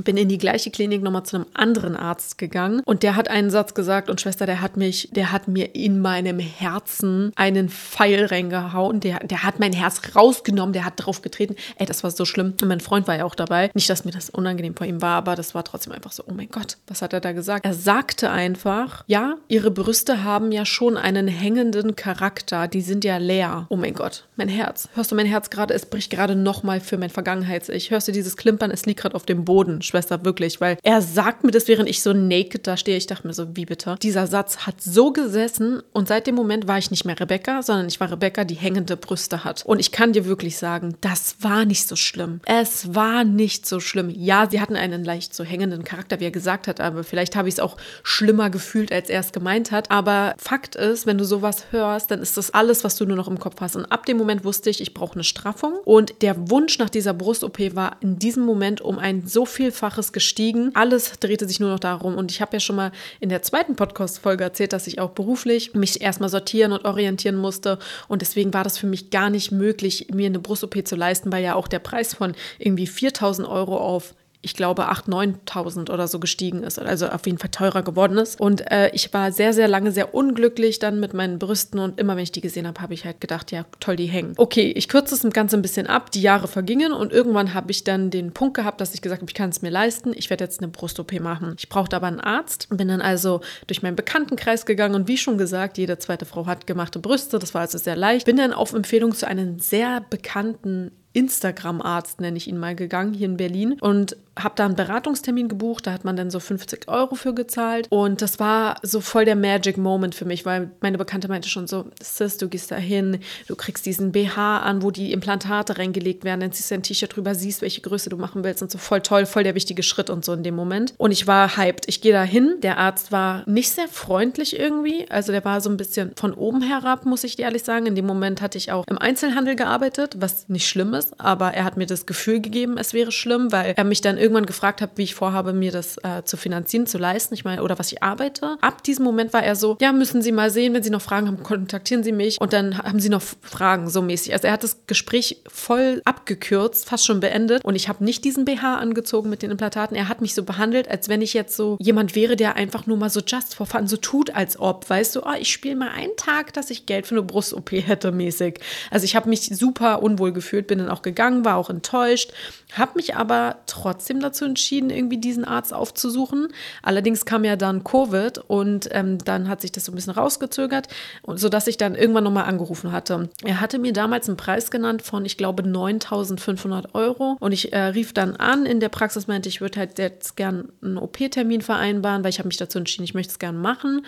[0.04, 3.50] bin in die gleiche Klinik nochmal zu einem anderen Arzt gegangen und der hat einen
[3.50, 8.26] Satz gesagt und Schwester, der hat mich, der hat mir in meinem Herzen einen Pfeil
[8.26, 11.56] reingehauen, der, der hat mein Herz rausgenommen, der hat drauf getreten.
[11.76, 12.54] Ey, das war so schlimm.
[12.60, 13.70] Und mein Freund war ja auch dabei.
[13.74, 16.32] Nicht, dass mir das unangenehm vor ihm war, aber das war trotzdem einfach so, oh
[16.34, 17.64] mein Gott, was hat er da gesagt?
[17.64, 23.16] Er sagte einfach, ja, ihre Brüste haben ja schon einen hängenden Charakter, die sind ja
[23.16, 23.66] leer.
[23.68, 24.88] Oh mein Gott, mein Herz.
[24.94, 25.74] Hörst du mein Herz gerade?
[25.74, 27.90] Es bricht gerade nochmal für mein Vergangenheits-Ich.
[27.90, 28.70] Hörst du dieses Klimpern?
[28.70, 29.82] Es liegt gerade auf dem Boden.
[29.86, 32.96] Schwester, wirklich, weil er sagt mir das, während ich so naked da stehe.
[32.96, 33.96] Ich dachte mir so, wie bitte?
[34.02, 37.88] Dieser Satz hat so gesessen und seit dem Moment war ich nicht mehr Rebecca, sondern
[37.88, 39.64] ich war Rebecca, die hängende Brüste hat.
[39.64, 42.40] Und ich kann dir wirklich sagen, das war nicht so schlimm.
[42.44, 44.10] Es war nicht so schlimm.
[44.10, 47.48] Ja, sie hatten einen leicht so hängenden Charakter, wie er gesagt hat, aber vielleicht habe
[47.48, 49.90] ich es auch schlimmer gefühlt, als er es gemeint hat.
[49.90, 53.28] Aber Fakt ist, wenn du sowas hörst, dann ist das alles, was du nur noch
[53.28, 53.76] im Kopf hast.
[53.76, 55.74] Und ab dem Moment wusste ich, ich brauche eine Straffung.
[55.84, 60.12] Und der Wunsch nach dieser Brust-OP war in diesem Moment um ein so vielfach Vielfaches
[60.12, 60.70] gestiegen.
[60.74, 62.16] Alles drehte sich nur noch darum.
[62.16, 65.74] Und ich habe ja schon mal in der zweiten Podcast-Folge erzählt, dass ich auch beruflich
[65.74, 67.78] mich erstmal sortieren und orientieren musste.
[68.08, 71.44] Und deswegen war das für mich gar nicht möglich, mir eine Brust-OP zu leisten, weil
[71.44, 74.14] ja auch der Preis von irgendwie 4000 Euro auf
[74.46, 78.40] ich glaube, 8.000, 9.000 oder so gestiegen ist, also auf jeden Fall teurer geworden ist.
[78.40, 82.14] Und äh, ich war sehr, sehr lange sehr unglücklich dann mit meinen Brüsten und immer,
[82.14, 84.34] wenn ich die gesehen habe, habe ich halt gedacht, ja, toll, die hängen.
[84.36, 87.82] Okay, ich kürze das Ganze ein bisschen ab, die Jahre vergingen und irgendwann habe ich
[87.82, 90.44] dann den Punkt gehabt, dass ich gesagt habe, ich kann es mir leisten, ich werde
[90.44, 91.56] jetzt eine Brust-OP machen.
[91.58, 95.38] Ich brauchte aber einen Arzt, bin dann also durch meinen Bekanntenkreis gegangen und wie schon
[95.38, 98.26] gesagt, jede zweite Frau hat gemachte Brüste, das war also sehr leicht.
[98.26, 103.26] Bin dann auf Empfehlung zu einem sehr bekannten Instagram-Arzt, nenne ich ihn mal, gegangen hier
[103.26, 105.86] in Berlin und habe da einen Beratungstermin gebucht.
[105.86, 107.86] Da hat man dann so 50 Euro für gezahlt.
[107.88, 111.66] Und das war so voll der Magic Moment für mich, weil meine Bekannte meinte schon
[111.66, 116.24] so: Sis, du gehst da hin, du kriegst diesen BH an, wo die Implantate reingelegt
[116.24, 118.76] werden, dann ziehst du ein T-Shirt drüber, siehst, welche Größe du machen willst und so
[118.76, 120.92] voll toll, voll der wichtige Schritt und so in dem Moment.
[120.98, 121.88] Und ich war hyped.
[121.88, 122.56] Ich gehe da hin.
[122.62, 125.10] Der Arzt war nicht sehr freundlich irgendwie.
[125.10, 127.86] Also der war so ein bisschen von oben herab, muss ich dir ehrlich sagen.
[127.86, 131.54] In dem Moment hatte ich auch im Einzelhandel gearbeitet, was nicht schlimm ist ist, aber
[131.54, 134.80] er hat mir das Gefühl gegeben, es wäre schlimm, weil er mich dann irgendwann gefragt
[134.80, 137.92] hat, wie ich vorhabe, mir das äh, zu finanzieren, zu leisten, ich meine, oder was
[137.92, 138.56] ich arbeite.
[138.60, 141.26] Ab diesem Moment war er so, ja, müssen Sie mal sehen, wenn Sie noch Fragen
[141.26, 144.32] haben, kontaktieren Sie mich und dann haben Sie noch Fragen, so mäßig.
[144.32, 148.44] Also er hat das Gespräch voll abgekürzt, fast schon beendet und ich habe nicht diesen
[148.44, 149.96] BH angezogen mit den Implantaten.
[149.96, 152.96] Er hat mich so behandelt, als wenn ich jetzt so jemand wäre, der einfach nur
[152.96, 155.90] mal so just for fun so tut, als ob, weißt du, oh, ich spiele mal
[155.90, 158.60] einen Tag, dass ich Geld für eine Brust-OP hätte, mäßig.
[158.90, 162.32] Also ich habe mich super unwohl gefühlt, bin dann auch auch gegangen, war auch enttäuscht,
[162.72, 166.48] habe mich aber trotzdem dazu entschieden, irgendwie diesen Arzt aufzusuchen.
[166.82, 170.88] Allerdings kam ja dann Covid und ähm, dann hat sich das so ein bisschen rausgezögert,
[171.34, 173.28] sodass ich dann irgendwann nochmal angerufen hatte.
[173.44, 177.78] Er hatte mir damals einen Preis genannt von, ich glaube, 9.500 Euro und ich äh,
[177.78, 182.24] rief dann an in der Praxis, meinte, ich würde halt jetzt gern einen OP-Termin vereinbaren,
[182.24, 184.02] weil ich habe mich dazu entschieden, ich möchte es gern machen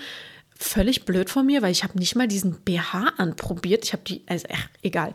[0.59, 3.85] völlig blöd von mir, weil ich habe nicht mal diesen BH anprobiert.
[3.85, 5.13] Ich habe die, also ach, egal.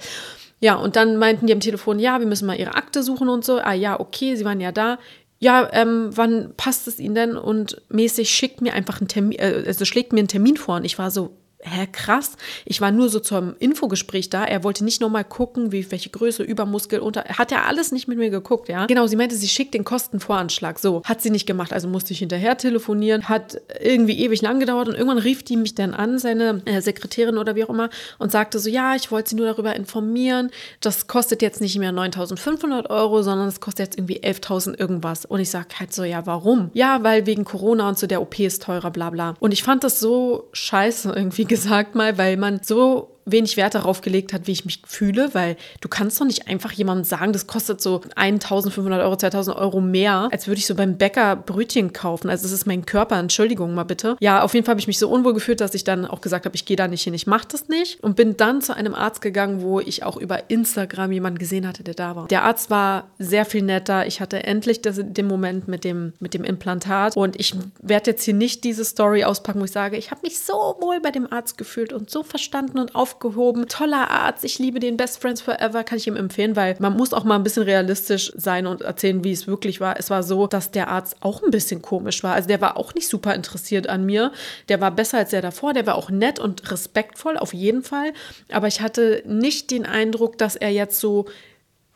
[0.63, 3.43] Ja, und dann meinten die am Telefon, ja, wir müssen mal ihre Akte suchen und
[3.43, 3.58] so.
[3.58, 4.97] Ah ja, okay, sie waren ja da.
[5.39, 7.36] Ja, ähm, wann passt es Ihnen denn?
[7.36, 10.78] Und mäßig schickt mir einfach einen Termin, äh, also schlägt mir einen Termin vor.
[10.78, 12.34] Und ich war so, hä, krass.
[12.65, 14.43] Ich war nur so zum Infogespräch da.
[14.43, 17.23] Er wollte nicht nochmal gucken, wie, welche Größe, Übermuskel, unter.
[17.26, 18.86] Hat ja alles nicht mit mir geguckt, ja.
[18.86, 20.80] Genau, sie meinte, sie schickt den Kostenvoranschlag.
[20.80, 21.73] So, hat sie nicht gemacht.
[21.73, 23.30] Also musste ich hinterher telefonieren.
[23.30, 27.38] Hat irgendwie ewig lang gedauert und irgendwann rief die mich dann an, seine äh, Sekretärin
[27.38, 30.52] oder wie auch immer, und sagte so, ja, ich wollte sie nur darüber informieren.
[30.82, 35.26] Das kostet jetzt nicht mehr 9500 Euro, sondern es kostet jetzt irgendwie 11.000 irgendwas.
[35.26, 36.69] Und ich sag halt so, ja, warum?
[36.73, 39.36] Ja, weil wegen Corona und so der OP ist teurer, bla bla.
[39.39, 44.02] Und ich fand das so scheiße irgendwie gesagt mal, weil man so wenig Wert darauf
[44.02, 47.48] gelegt hat, wie ich mich fühle, weil du kannst doch nicht einfach jemandem sagen, das
[47.48, 52.30] kostet so 1500 Euro, 2000 Euro mehr, als würde ich so beim Bäcker Brötchen kaufen.
[52.30, 54.18] Also es ist mein Körper, Entschuldigung mal bitte.
[54.20, 56.46] Ja, auf jeden Fall habe ich mich so unwohl gefühlt, dass ich dann auch gesagt
[56.46, 58.94] habe, ich gehe da nicht hin, ich mache das nicht und bin dann zu einem
[58.94, 62.28] Arzt gegangen, wo ich auch über Instagram jemanden gesehen hatte, der da war.
[62.28, 64.06] Der Arzt war sehr viel netter.
[64.08, 68.24] Ich hatte endlich das, den Moment mit dem, mit dem Implantat und ich werde jetzt
[68.24, 71.32] hier nicht diese Story auspacken, wo ich sage, ich habe mich so wohl bei dem
[71.32, 73.67] Arzt gefühlt und so verstanden und auf aufgehoben.
[73.67, 77.13] Toller Arzt, ich liebe den Best Friends Forever, kann ich ihm empfehlen, weil man muss
[77.13, 79.97] auch mal ein bisschen realistisch sein und erzählen, wie es wirklich war.
[79.97, 82.34] Es war so, dass der Arzt auch ein bisschen komisch war.
[82.34, 84.32] Also der war auch nicht super interessiert an mir.
[84.69, 85.73] Der war besser als der davor.
[85.73, 88.13] Der war auch nett und respektvoll, auf jeden Fall.
[88.52, 91.26] Aber ich hatte nicht den Eindruck, dass er jetzt so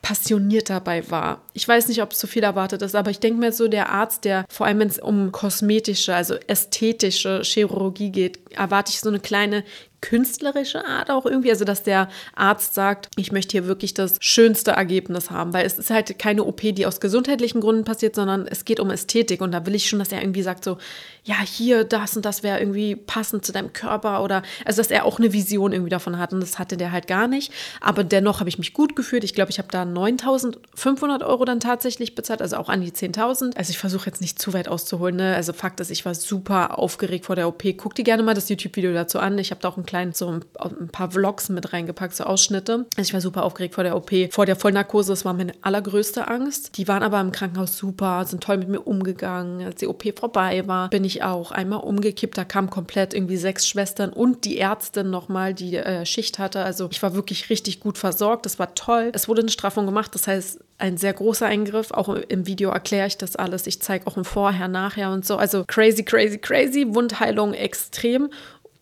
[0.02, 1.42] passioniert dabei war.
[1.54, 3.90] Ich weiß nicht, ob es zu viel erwartet ist, aber ich denke mir so, der
[3.90, 9.10] Arzt, der vor allem, wenn es um kosmetische, also ästhetische Chirurgie geht, erwarte ich so
[9.10, 9.64] eine kleine
[10.02, 14.72] künstlerische Art auch irgendwie, also dass der Arzt sagt, ich möchte hier wirklich das schönste
[14.72, 18.66] Ergebnis haben, weil es ist halt keine OP, die aus gesundheitlichen Gründen passiert, sondern es
[18.66, 19.42] geht um Ästhetik.
[19.42, 20.78] Und da will ich schon, dass er irgendwie sagt so,
[21.24, 25.04] ja, hier, das und das wäre irgendwie passend zu deinem Körper oder, also dass er
[25.04, 26.32] auch eine Vision irgendwie davon hat.
[26.32, 29.34] Und das hatte der halt gar nicht, aber dennoch habe ich mich gut gefühlt, ich
[29.34, 33.72] glaube, ich habe da 9.500 Euro dann tatsächlich bezahlt, also auch an die 10.000, also
[33.72, 35.36] ich versuche jetzt nicht zu weit auszuholen, ne?
[35.36, 38.48] also Fakt ist, ich war super aufgeregt vor der OP, guck dir gerne mal das
[38.48, 42.16] YouTube-Video dazu an, ich habe da auch ein kleinen, so ein paar Vlogs mit reingepackt,
[42.16, 42.86] so Ausschnitte.
[42.96, 45.12] Also ich war super aufgeregt vor der OP, vor der Vollnarkose.
[45.12, 46.78] Das war meine allergrößte Angst.
[46.78, 49.66] Die waren aber im Krankenhaus super, sind toll mit mir umgegangen.
[49.66, 52.38] Als die OP vorbei war, bin ich auch einmal umgekippt.
[52.38, 56.64] Da kamen komplett irgendwie sechs Schwestern und die Ärztin nochmal, die äh, Schicht hatte.
[56.64, 58.46] Also ich war wirklich richtig gut versorgt.
[58.46, 59.12] Das war toll.
[59.14, 60.14] Es wurde eine Straffung gemacht.
[60.14, 61.92] Das heißt, ein sehr großer Eingriff.
[61.92, 63.66] Auch im Video erkläre ich das alles.
[63.68, 65.38] Ich zeige auch ein Vorher, Nachher und so.
[65.38, 66.86] Also crazy, crazy, crazy.
[66.90, 68.30] Wundheilung extrem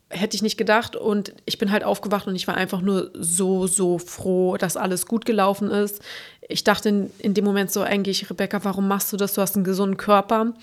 [0.09, 0.95] hätte ich nicht gedacht.
[0.95, 5.05] Und ich bin halt aufgewacht und ich war einfach nur so, so froh, dass alles
[5.05, 6.01] gut gelaufen ist.
[6.47, 9.33] Ich dachte in, in dem Moment so eigentlich, Rebecca, warum machst du das?
[9.33, 10.53] Du hast einen gesunden Körper.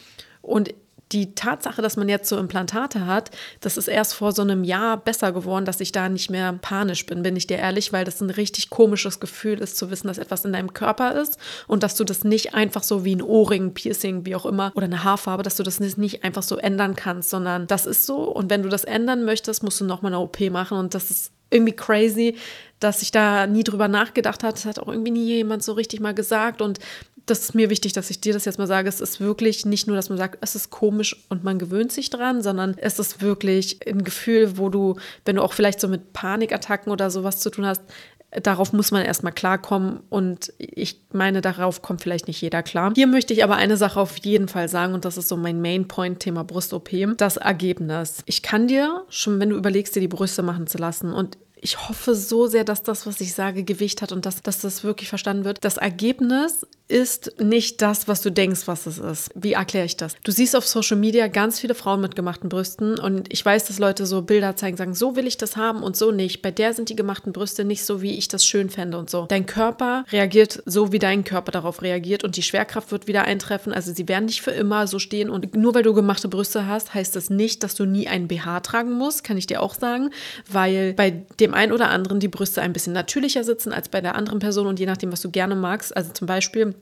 [0.41, 0.75] Und
[1.13, 4.97] die Tatsache, dass man jetzt so Implantate hat, das ist erst vor so einem Jahr
[4.97, 8.21] besser geworden, dass ich da nicht mehr panisch bin, bin ich dir ehrlich, weil das
[8.21, 11.95] ein richtig komisches Gefühl ist, zu wissen, dass etwas in deinem Körper ist und dass
[11.97, 15.43] du das nicht einfach so wie ein Ohrring, Piercing, wie auch immer, oder eine Haarfarbe,
[15.43, 18.69] dass du das nicht einfach so ändern kannst, sondern das ist so und wenn du
[18.69, 22.37] das ändern möchtest, musst du nochmal eine OP machen und das ist irgendwie crazy,
[22.81, 24.55] dass ich da nie drüber nachgedacht habe.
[24.55, 26.61] Das hat auch irgendwie nie jemand so richtig mal gesagt.
[26.61, 26.81] Und
[27.27, 28.89] das ist mir wichtig, dass ich dir das jetzt mal sage.
[28.89, 32.11] Es ist wirklich nicht nur, dass man sagt, es ist komisch und man gewöhnt sich
[32.11, 36.13] dran, sondern es ist wirklich ein Gefühl, wo du, wenn du auch vielleicht so mit
[36.13, 37.83] Panikattacken oder sowas zu tun hast,
[38.31, 42.93] darauf muss man erstmal klarkommen und ich meine, darauf kommt vielleicht nicht jeder klar.
[42.95, 45.61] Hier möchte ich aber eine Sache auf jeden Fall sagen und das ist so mein
[45.61, 48.23] Main Point Thema Brust-OP, das Ergebnis.
[48.27, 51.89] Ich kann dir schon, wenn du überlegst, dir die Brüste machen zu lassen und ich
[51.89, 55.09] hoffe so sehr, dass das, was ich sage, Gewicht hat und dass, dass das wirklich
[55.09, 55.65] verstanden wird.
[55.65, 59.31] Das Ergebnis ist nicht das, was du denkst, was es ist.
[59.35, 60.15] Wie erkläre ich das?
[60.25, 63.79] Du siehst auf Social Media ganz viele Frauen mit gemachten Brüsten und ich weiß, dass
[63.79, 66.43] Leute so Bilder zeigen, sagen, so will ich das haben und so nicht.
[66.43, 69.25] Bei der sind die gemachten Brüste nicht so, wie ich das schön fände und so.
[69.27, 73.73] Dein Körper reagiert so, wie dein Körper darauf reagiert und die Schwerkraft wird wieder eintreffen.
[73.73, 76.93] Also sie werden nicht für immer so stehen und nur weil du gemachte Brüste hast,
[76.93, 80.11] heißt das nicht, dass du nie einen BH tragen musst, kann ich dir auch sagen,
[80.51, 84.01] weil bei dem dem einen oder anderen die Brüste ein bisschen natürlicher sitzen als bei
[84.01, 85.97] der anderen Person und je nachdem, was du gerne magst.
[85.97, 86.75] Also zum Beispiel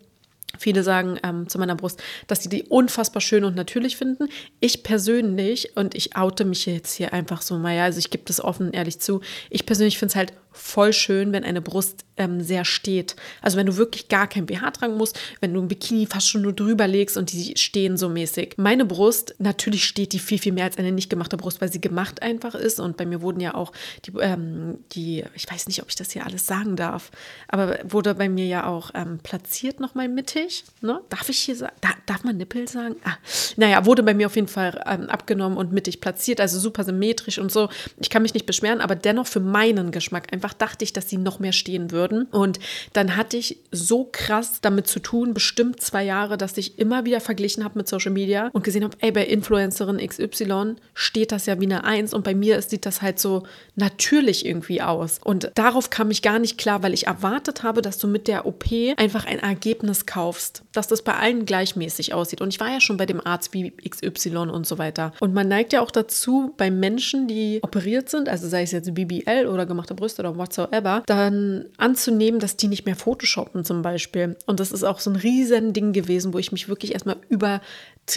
[0.59, 4.29] Viele sagen ähm, zu meiner Brust, dass sie die unfassbar schön und natürlich finden.
[4.59, 8.25] Ich persönlich, und ich oute mich jetzt hier einfach so mal, ja, also ich gebe
[8.27, 12.43] das offen ehrlich zu, ich persönlich finde es halt voll schön, wenn eine Brust ähm,
[12.43, 13.17] sehr steht.
[13.41, 16.43] Also wenn du wirklich gar kein BH tragen musst, wenn du ein Bikini fast schon
[16.43, 18.55] nur drüber legst und die stehen so mäßig.
[18.59, 21.81] Meine Brust, natürlich steht die viel, viel mehr als eine nicht gemachte Brust, weil sie
[21.81, 22.79] gemacht einfach ist.
[22.79, 23.73] Und bei mir wurden ja auch
[24.05, 27.11] die, ähm, die ich weiß nicht, ob ich das hier alles sagen darf,
[27.49, 30.65] aber wurde bei mir ja auch ähm, platziert nochmal mittig.
[30.83, 31.01] Ne?
[31.09, 32.97] Darf ich hier sagen, da, darf man Nippel sagen?
[33.05, 33.17] Ah,
[33.57, 37.39] naja, wurde bei mir auf jeden Fall ähm, abgenommen und mittig platziert, also super symmetrisch
[37.39, 37.71] und so.
[37.99, 41.19] Ich kann mich nicht beschweren, aber dennoch für meinen Geschmack einfach dachte ich, dass sie
[41.19, 42.25] noch mehr stehen würden.
[42.25, 42.59] Und
[42.93, 47.21] dann hatte ich so krass damit zu tun, bestimmt zwei Jahre, dass ich immer wieder
[47.21, 51.61] verglichen habe mit Social Media und gesehen habe, ey, bei Influencerin XY steht das ja
[51.61, 53.45] wie eine Eins und bei mir sieht das halt so
[53.77, 55.19] natürlich irgendwie aus.
[55.23, 58.47] Und darauf kam ich gar nicht klar, weil ich erwartet habe, dass du mit der
[58.47, 58.65] OP
[58.97, 62.41] einfach ein Ergebnis kaufst, dass das bei allen gleichmäßig aussieht.
[62.41, 65.13] Und ich war ja schon bei dem Arzt wie XY und so weiter.
[65.21, 68.95] Und man neigt ja auch dazu, bei Menschen, die operiert sind, also sei es jetzt
[68.95, 73.83] BBL oder gemachte Brüste oder oder whatsoever, dann anzunehmen, dass die nicht mehr Photoshoppen zum
[73.83, 74.37] Beispiel.
[74.47, 77.61] Und das ist auch so ein riesen Ding gewesen, wo ich mich wirklich erstmal über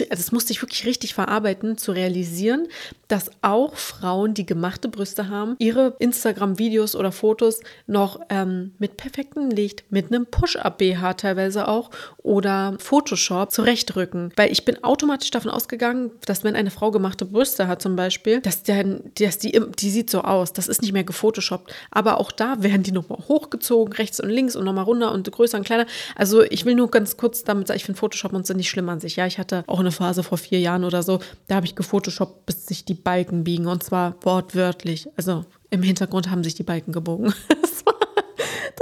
[0.00, 2.68] das musste ich wirklich richtig verarbeiten, zu realisieren,
[3.08, 9.50] dass auch Frauen, die gemachte Brüste haben, ihre Instagram-Videos oder Fotos noch ähm, mit perfektem
[9.50, 14.32] Licht, mit einem Push-Up-BH teilweise auch oder Photoshop zurechtrücken.
[14.36, 18.40] Weil ich bin automatisch davon ausgegangen, dass wenn eine Frau gemachte Brüste hat zum Beispiel,
[18.40, 18.84] dass, der,
[19.18, 21.72] dass die, die sieht so aus, das ist nicht mehr gefotoshoppt.
[21.90, 25.58] Aber auch da werden die nochmal hochgezogen, rechts und links und nochmal runter und größer
[25.58, 25.86] und kleiner.
[26.16, 28.88] Also ich will nur ganz kurz damit sagen, ich finde Photoshop und so nicht schlimm
[28.88, 29.16] an sich.
[29.16, 32.46] Ja, ich hatte auch eine Phase vor vier Jahren oder so, da habe ich gefotoshoppt,
[32.46, 35.08] bis sich die Balken biegen und zwar wortwörtlich.
[35.16, 37.32] Also im Hintergrund haben sich die Balken gebogen.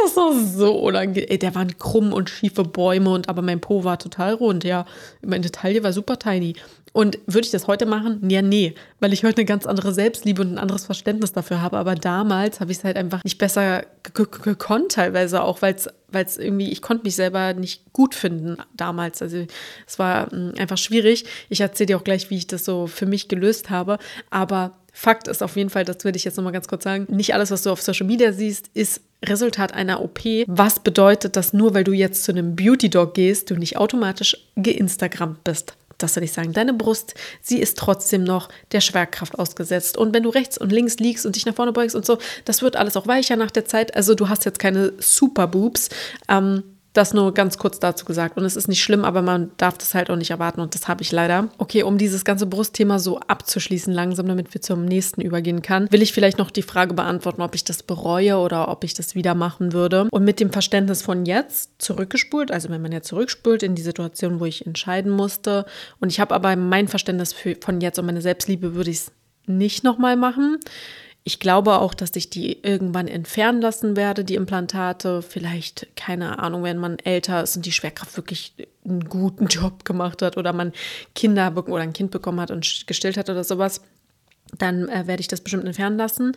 [0.04, 1.38] Das war, so unangenehm.
[1.38, 4.84] Der waren krumm und schiefe Bäume und aber mein Po war total rund, ja.
[5.24, 6.54] Meine Taille war super tiny.
[6.92, 8.28] Und würde ich das heute machen?
[8.28, 11.78] Ja, nee, weil ich heute eine ganz andere Selbstliebe und ein anderes Verständnis dafür habe.
[11.78, 16.70] Aber damals habe ich es halt einfach nicht besser gekonnt, teilweise auch, weil es irgendwie,
[16.70, 19.22] ich konnte mich selber nicht gut finden damals.
[19.22, 19.46] Also
[19.86, 21.24] es war hm, einfach schwierig.
[21.48, 23.98] Ich erzähle dir auch gleich, wie ich das so für mich gelöst habe.
[24.28, 27.32] Aber Fakt ist auf jeden Fall, das würde ich jetzt nochmal ganz kurz sagen, nicht
[27.32, 30.20] alles, was du auf Social Media siehst, ist Resultat einer OP.
[30.46, 34.36] Was bedeutet, dass nur weil du jetzt zu einem Beauty Dog gehst, du nicht automatisch
[34.56, 39.96] geinstagrammt bist das soll ich sagen, deine Brust, sie ist trotzdem noch der Schwerkraft ausgesetzt.
[39.96, 42.62] Und wenn du rechts und links liegst und dich nach vorne beugst und so, das
[42.62, 43.94] wird alles auch weicher nach der Zeit.
[43.94, 45.88] Also du hast jetzt keine Super Boobs.
[46.28, 48.36] Ähm, das nur ganz kurz dazu gesagt.
[48.36, 50.60] Und es ist nicht schlimm, aber man darf das halt auch nicht erwarten.
[50.60, 51.48] Und das habe ich leider.
[51.58, 56.02] Okay, um dieses ganze Brustthema so abzuschließen, langsam, damit wir zum nächsten übergehen kann, will
[56.02, 59.34] ich vielleicht noch die Frage beantworten, ob ich das bereue oder ob ich das wieder
[59.34, 60.08] machen würde.
[60.10, 64.38] Und mit dem Verständnis von jetzt zurückgespult, also wenn man ja zurückspult in die Situation,
[64.38, 65.64] wo ich entscheiden musste.
[65.98, 69.12] Und ich habe aber mein Verständnis für, von jetzt und meine Selbstliebe würde ich es
[69.46, 70.58] nicht nochmal machen.
[71.24, 75.22] Ich glaube auch, dass ich die irgendwann entfernen lassen werde, die Implantate.
[75.22, 78.54] Vielleicht, keine Ahnung, wenn man älter ist und die Schwerkraft wirklich
[78.84, 80.72] einen guten Job gemacht hat oder man
[81.14, 83.82] Kinder oder ein Kind bekommen hat und gestillt hat oder sowas,
[84.58, 86.34] dann äh, werde ich das bestimmt entfernen lassen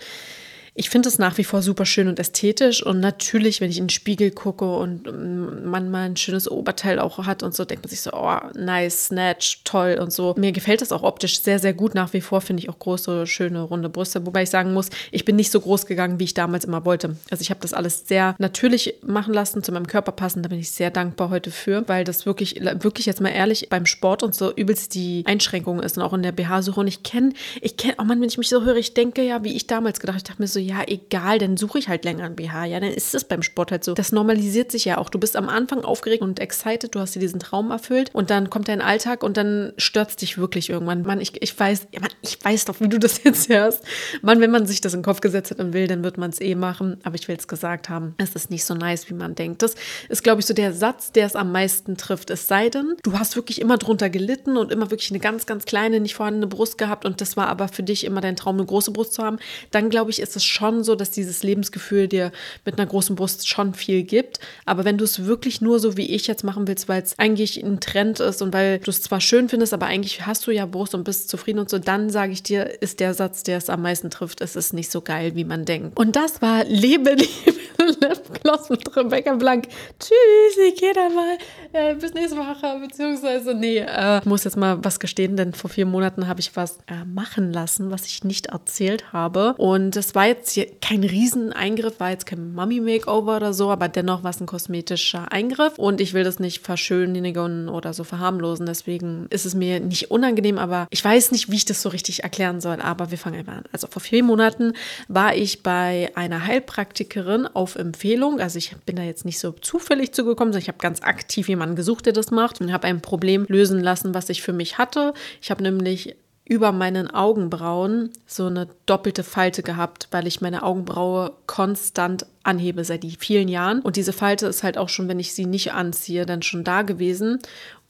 [0.77, 2.85] ich finde es nach wie vor super schön und ästhetisch.
[2.85, 6.99] Und natürlich, wenn ich in den Spiegel gucke und ähm, man mal ein schönes Oberteil
[6.99, 10.35] auch hat und so, denkt man sich so, oh, nice, snatch, toll und so.
[10.37, 11.95] Mir gefällt das auch optisch sehr, sehr gut.
[11.95, 14.25] Nach wie vor finde ich auch große, schöne, runde Brüste.
[14.25, 17.15] Wobei ich sagen muss, ich bin nicht so groß gegangen, wie ich damals immer wollte.
[17.31, 20.43] Also ich habe das alles sehr natürlich machen lassen, zu meinem Körper passen.
[20.43, 23.85] Da bin ich sehr dankbar heute für, weil das wirklich, wirklich jetzt mal ehrlich beim
[23.85, 26.81] Sport und so übelst die Einschränkung ist und auch in der BH-Suche.
[26.81, 29.41] Und ich kenne, ich kenne, oh Mann, wenn ich mich so höre, ich denke ja,
[29.45, 32.25] wie ich damals gedacht, ich dachte mir so, ja, egal, dann suche ich halt länger
[32.25, 32.65] ein BH.
[32.65, 33.93] Ja, dann ist es beim Sport halt so.
[33.93, 35.09] Das normalisiert sich ja auch.
[35.09, 38.49] Du bist am Anfang aufgeregt und excited, du hast dir diesen Traum erfüllt und dann
[38.49, 41.03] kommt dein Alltag und dann es dich wirklich irgendwann.
[41.03, 43.83] Mann, ich, ich weiß, ja, Mann, ich weiß doch, wie du das jetzt hörst.
[44.21, 46.31] Mann, wenn man sich das in den Kopf gesetzt hat und will, dann wird man
[46.31, 46.97] es eh machen.
[47.03, 49.61] Aber ich will es gesagt haben, es ist nicht so nice, wie man denkt.
[49.61, 49.75] Das
[50.09, 52.29] ist, glaube ich, so der Satz, der es am meisten trifft.
[52.29, 55.65] Es sei denn, du hast wirklich immer drunter gelitten und immer wirklich eine ganz, ganz
[55.65, 58.65] kleine, nicht vorhandene Brust gehabt und das war aber für dich immer dein Traum, eine
[58.65, 59.37] große Brust zu haben.
[59.71, 62.31] Dann, glaube ich, ist es schon so, dass dieses Lebensgefühl dir
[62.65, 64.39] mit einer großen Brust schon viel gibt.
[64.65, 67.61] Aber wenn du es wirklich nur so wie ich jetzt machen willst, weil es eigentlich
[67.63, 70.65] ein Trend ist und weil du es zwar schön findest, aber eigentlich hast du ja
[70.65, 73.69] Brust und bist zufrieden und so, dann sage ich dir, ist der Satz, der es
[73.69, 75.99] am meisten trifft, es ist nicht so geil, wie man denkt.
[75.99, 77.59] Und das war Lebe, Liebe,
[78.01, 79.67] Lipgloss mit Rebecca Blank.
[79.99, 81.37] Tschüss, ich gehe dann mal
[81.73, 85.69] äh, bis nächste Woche, beziehungsweise, nee, äh, ich muss jetzt mal was gestehen, denn vor
[85.69, 89.55] vier Monaten habe ich was äh, machen lassen, was ich nicht erzählt habe.
[89.57, 94.23] Und es war jetzt hier kein Rieseneingriff, war jetzt kein Mummy-Makeover oder so, aber dennoch
[94.23, 95.77] war es ein kosmetischer Eingriff.
[95.77, 98.65] Und ich will das nicht verschönigen oder so verharmlosen.
[98.65, 102.23] Deswegen ist es mir nicht unangenehm, aber ich weiß nicht, wie ich das so richtig
[102.23, 102.81] erklären soll.
[102.81, 103.63] Aber wir fangen einfach an.
[103.71, 104.73] Also vor vier Monaten
[105.07, 108.39] war ich bei einer Heilpraktikerin auf Empfehlung.
[108.39, 111.75] Also ich bin da jetzt nicht so zufällig zugekommen, sondern ich habe ganz aktiv jemanden
[111.75, 115.13] gesucht, der das macht und habe ein Problem lösen lassen, was ich für mich hatte.
[115.41, 116.15] Ich habe nämlich
[116.47, 123.03] über meinen Augenbrauen so eine doppelte Falte gehabt, weil ich meine Augenbraue konstant anhebe seit
[123.17, 123.81] vielen Jahren.
[123.81, 126.83] Und diese Falte ist halt auch schon, wenn ich sie nicht anziehe, dann schon da
[126.83, 127.39] gewesen.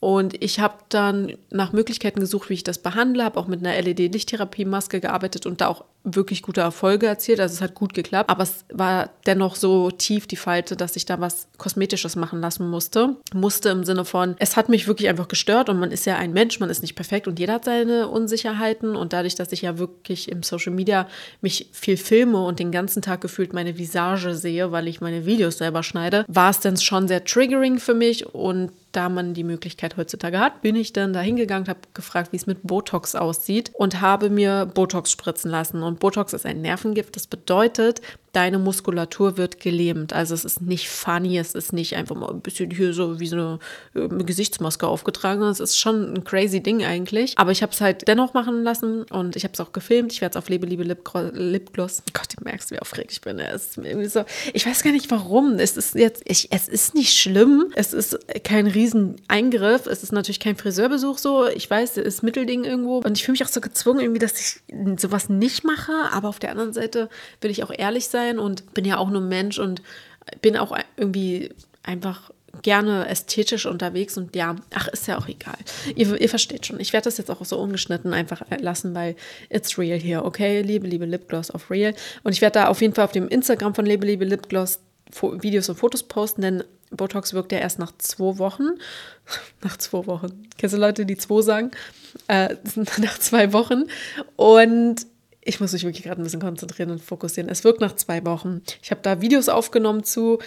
[0.05, 3.75] Und ich habe dann nach Möglichkeiten gesucht, wie ich das behandle, habe auch mit einer
[3.81, 7.39] LED-Lichttherapie-Maske gearbeitet und da auch wirklich gute Erfolge erzielt.
[7.39, 11.05] Also es hat gut geklappt, aber es war dennoch so tief die Falte, dass ich
[11.05, 13.15] da was Kosmetisches machen lassen musste.
[13.33, 16.33] Musste im Sinne von, es hat mich wirklich einfach gestört und man ist ja ein
[16.33, 19.79] Mensch, man ist nicht perfekt und jeder hat seine Unsicherheiten und dadurch, dass ich ja
[19.79, 21.07] wirklich im Social Media
[21.41, 25.57] mich viel filme und den ganzen Tag gefühlt meine Visage sehe, weil ich meine Videos
[25.57, 29.97] selber schneide, war es dann schon sehr triggering für mich und da man die Möglichkeit
[29.97, 34.01] heutzutage hat, bin ich dann da hingegangen, habe gefragt, wie es mit Botox aussieht und
[34.01, 35.83] habe mir Botox spritzen lassen.
[35.83, 37.15] Und Botox ist ein Nervengift.
[37.15, 38.01] Das bedeutet,
[38.35, 40.13] deine Muskulatur wird gelähmt.
[40.13, 43.27] Also es ist nicht funny, es ist nicht einfach mal ein bisschen hier so wie
[43.27, 43.59] so eine,
[43.95, 45.43] eine Gesichtsmaske aufgetragen.
[45.43, 47.37] Es ist schon ein crazy Ding eigentlich.
[47.37, 50.11] Aber ich habe es halt dennoch machen lassen und ich habe es auch gefilmt.
[50.11, 52.03] Ich werde es auf Lebe, Liebe Lipgloss.
[52.13, 53.39] Gott, du merkst, wie aufgeregt ich bin.
[53.39, 55.53] Es ist so, ich weiß gar nicht warum.
[55.59, 57.71] Es ist jetzt, ich, es ist nicht schlimm.
[57.75, 58.84] Es ist kein riesen
[59.27, 59.87] Eingriff.
[59.87, 61.47] Es ist natürlich kein Friseurbesuch so.
[61.47, 62.97] Ich weiß, es ist Mittelding irgendwo.
[62.97, 64.61] Und ich fühle mich auch so gezwungen irgendwie, dass ich
[64.99, 65.93] sowas nicht mache.
[66.11, 67.09] Aber auf der anderen Seite
[67.41, 69.81] will ich auch ehrlich sein und bin ja auch nur Mensch und
[70.41, 75.57] bin auch irgendwie einfach gerne ästhetisch unterwegs und ja, ach, ist ja auch egal.
[75.95, 76.79] Ihr, ihr versteht schon.
[76.79, 79.15] Ich werde das jetzt auch so ungeschnitten einfach lassen, weil
[79.49, 80.61] it's real hier, okay?
[80.61, 81.93] Liebe, liebe Lipgloss auf real.
[82.23, 84.79] Und ich werde da auf jeden Fall auf dem Instagram von Liebe, liebe Lipgloss
[85.21, 86.63] Videos und Fotos posten, denn
[86.95, 88.69] Botox wirkt ja erst nach zwei Wochen.
[89.63, 90.47] nach zwei Wochen.
[90.57, 91.71] Kennst du Leute, die zwei sagen?
[92.27, 92.55] Äh,
[92.97, 93.85] nach zwei Wochen.
[94.35, 95.05] Und
[95.41, 97.49] ich muss mich wirklich gerade ein bisschen konzentrieren und fokussieren.
[97.49, 98.61] Es wirkt nach zwei Wochen.
[98.81, 100.39] Ich habe da Videos aufgenommen zu,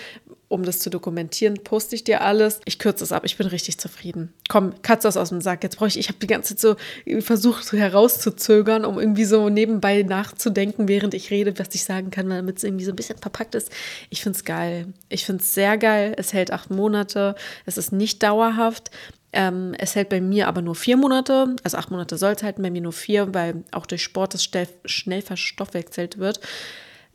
[0.49, 2.61] um das zu dokumentieren, poste ich dir alles.
[2.65, 4.33] Ich kürze es ab, ich bin richtig zufrieden.
[4.49, 5.63] Komm, katze aus dem Sack.
[5.63, 6.77] Jetzt brauche ich, ich habe die ganze Zeit
[7.07, 12.11] so versucht so herauszuzögern, um irgendwie so nebenbei nachzudenken, während ich rede, was ich sagen
[12.11, 13.71] kann, damit es irgendwie so ein bisschen verpackt ist.
[14.09, 14.87] Ich finde es geil.
[15.09, 16.15] Ich finde es sehr geil.
[16.17, 17.35] Es hält acht Monate.
[17.67, 18.91] Es ist nicht dauerhaft.
[19.33, 22.63] Ähm, es hält bei mir aber nur vier Monate, also acht Monate soll es halten,
[22.63, 24.49] bei mir nur vier, weil auch durch Sport das
[24.87, 26.41] schnell verstoffwechselt wird.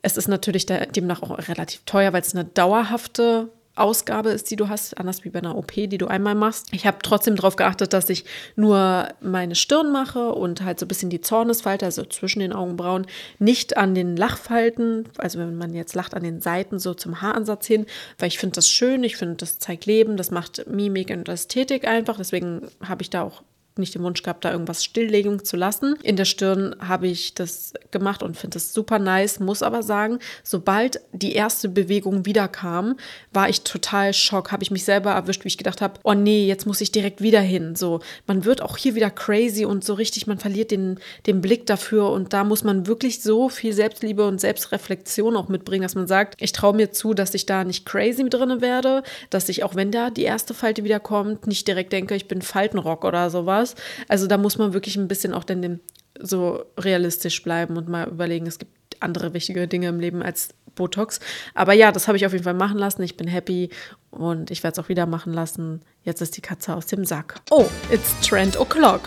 [0.04, 4.68] Es ist natürlich demnach auch relativ teuer, weil es eine dauerhafte Ausgabe ist, die du
[4.68, 6.68] hast, anders wie bei einer OP, die du einmal machst.
[6.72, 10.88] Ich habe trotzdem darauf geachtet, dass ich nur meine Stirn mache und halt so ein
[10.88, 13.06] bisschen die Zornesfalte, also zwischen den Augenbrauen,
[13.38, 17.66] nicht an den Lachfalten, also wenn man jetzt lacht, an den Seiten so zum Haaransatz
[17.66, 17.86] hin,
[18.18, 21.88] weil ich finde das schön, ich finde, das zeigt Leben, das macht Mimik und Ästhetik
[21.88, 22.18] einfach.
[22.18, 23.42] Deswegen habe ich da auch
[23.78, 25.96] nicht den Wunsch gehabt, da irgendwas Stilllegung zu lassen.
[26.02, 30.18] In der Stirn habe ich das gemacht und finde das super nice, muss aber sagen,
[30.42, 32.96] sobald die erste Bewegung wieder kam,
[33.32, 36.46] war ich total schock, habe ich mich selber erwischt, wie ich gedacht habe, oh nee,
[36.46, 37.74] jetzt muss ich direkt wieder hin.
[37.74, 41.66] So, man wird auch hier wieder crazy und so richtig, man verliert den, den Blick
[41.66, 46.06] dafür und da muss man wirklich so viel Selbstliebe und Selbstreflexion auch mitbringen, dass man
[46.06, 49.74] sagt, ich traue mir zu, dass ich da nicht crazy drin werde, dass ich auch
[49.74, 53.63] wenn da die erste Falte wieder kommt, nicht direkt denke, ich bin Faltenrock oder sowas
[53.64, 53.74] sowas.
[54.08, 55.80] Also da muss man wirklich ein bisschen auch dann
[56.20, 61.20] so realistisch bleiben und mal überlegen, es gibt andere wichtige Dinge im Leben als Botox.
[61.54, 63.02] Aber ja, das habe ich auf jeden Fall machen lassen.
[63.02, 63.70] Ich bin happy
[64.10, 65.82] und ich werde es auch wieder machen lassen.
[66.02, 67.40] Jetzt ist die Katze aus dem Sack.
[67.50, 69.00] Oh, it's Trend O'Clock.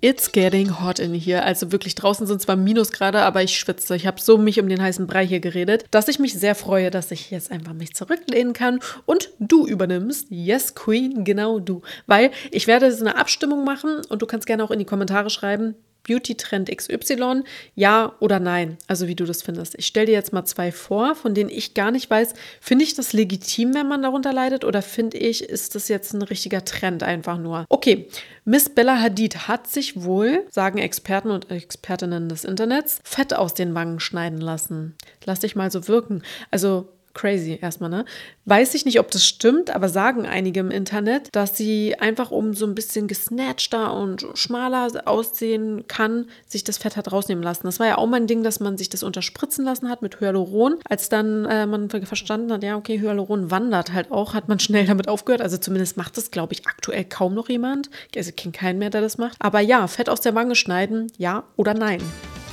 [0.00, 1.42] It's getting hot in here.
[1.42, 3.96] Also wirklich draußen sind zwar Minusgrade, aber ich schwitze.
[3.96, 6.90] Ich habe so mich um den heißen Brei hier geredet, dass ich mich sehr freue,
[6.90, 10.28] dass ich jetzt einfach mich zurücklehnen kann und du übernimmst.
[10.30, 11.82] Yes, Queen, genau du.
[12.06, 15.30] Weil ich werde so eine Abstimmung machen und du kannst gerne auch in die Kommentare
[15.30, 15.74] schreiben,
[16.08, 17.42] Beauty-Trend XY,
[17.74, 18.78] ja oder nein?
[18.86, 19.78] Also wie du das findest.
[19.78, 22.94] Ich stelle dir jetzt mal zwei vor, von denen ich gar nicht weiß, finde ich
[22.94, 27.02] das legitim, wenn man darunter leidet oder finde ich, ist das jetzt ein richtiger Trend
[27.02, 27.64] einfach nur?
[27.68, 28.08] Okay,
[28.44, 33.74] Miss Bella Hadid hat sich wohl, sagen Experten und Expertinnen des Internets, Fett aus den
[33.74, 34.96] Wangen schneiden lassen.
[35.26, 36.22] Lass dich mal so wirken.
[36.50, 38.04] Also crazy erstmal, ne?
[38.44, 42.54] Weiß ich nicht, ob das stimmt, aber sagen einige im Internet, dass sie einfach um
[42.54, 47.66] so ein bisschen gesnatchter und schmaler aussehen kann, sich das Fett hat rausnehmen lassen.
[47.66, 50.76] Das war ja auch mein Ding, dass man sich das unterspritzen lassen hat mit Hyaluron.
[50.88, 54.86] Als dann äh, man verstanden hat, ja, okay, Hyaluron wandert halt auch, hat man schnell
[54.86, 55.42] damit aufgehört.
[55.42, 57.90] Also zumindest macht das, glaube ich, aktuell kaum noch jemand.
[58.16, 59.36] Also kenne keinen mehr, der das macht.
[59.40, 62.00] Aber ja, Fett aus der Wange schneiden, ja oder nein?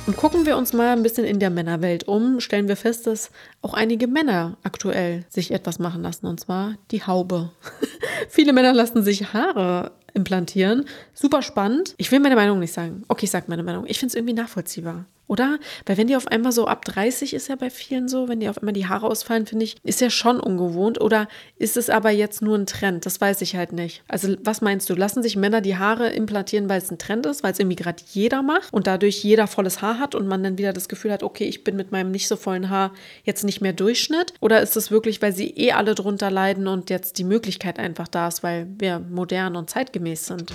[0.06, 3.32] Und gucken wir uns mal ein bisschen in der Männerwelt um, stellen wir fest, dass
[3.60, 7.50] auch einige Männer aktuell sich etwas machen lassen, und zwar die Haube.
[8.28, 10.84] Viele Männer lassen sich Haare implantieren.
[11.12, 11.94] Super spannend.
[11.96, 13.02] Ich will meine Meinung nicht sagen.
[13.08, 13.84] Okay, ich sage meine Meinung.
[13.88, 15.06] Ich finde es irgendwie nachvollziehbar.
[15.28, 15.58] Oder?
[15.84, 18.48] Weil wenn die auf einmal so ab 30 ist ja bei vielen so, wenn die
[18.48, 21.00] auf einmal die Haare ausfallen, finde ich, ist ja schon ungewohnt.
[21.00, 23.06] Oder ist es aber jetzt nur ein Trend?
[23.06, 24.02] Das weiß ich halt nicht.
[24.08, 24.94] Also was meinst du?
[24.94, 28.02] Lassen sich Männer die Haare implantieren, weil es ein Trend ist, weil es irgendwie gerade
[28.12, 31.22] jeder macht und dadurch jeder volles Haar hat und man dann wieder das Gefühl hat,
[31.22, 32.92] okay, ich bin mit meinem nicht so vollen Haar
[33.24, 34.34] jetzt nicht mehr Durchschnitt?
[34.40, 38.08] Oder ist es wirklich, weil sie eh alle drunter leiden und jetzt die Möglichkeit einfach
[38.08, 40.52] da ist, weil wir modern und zeitgemäß sind?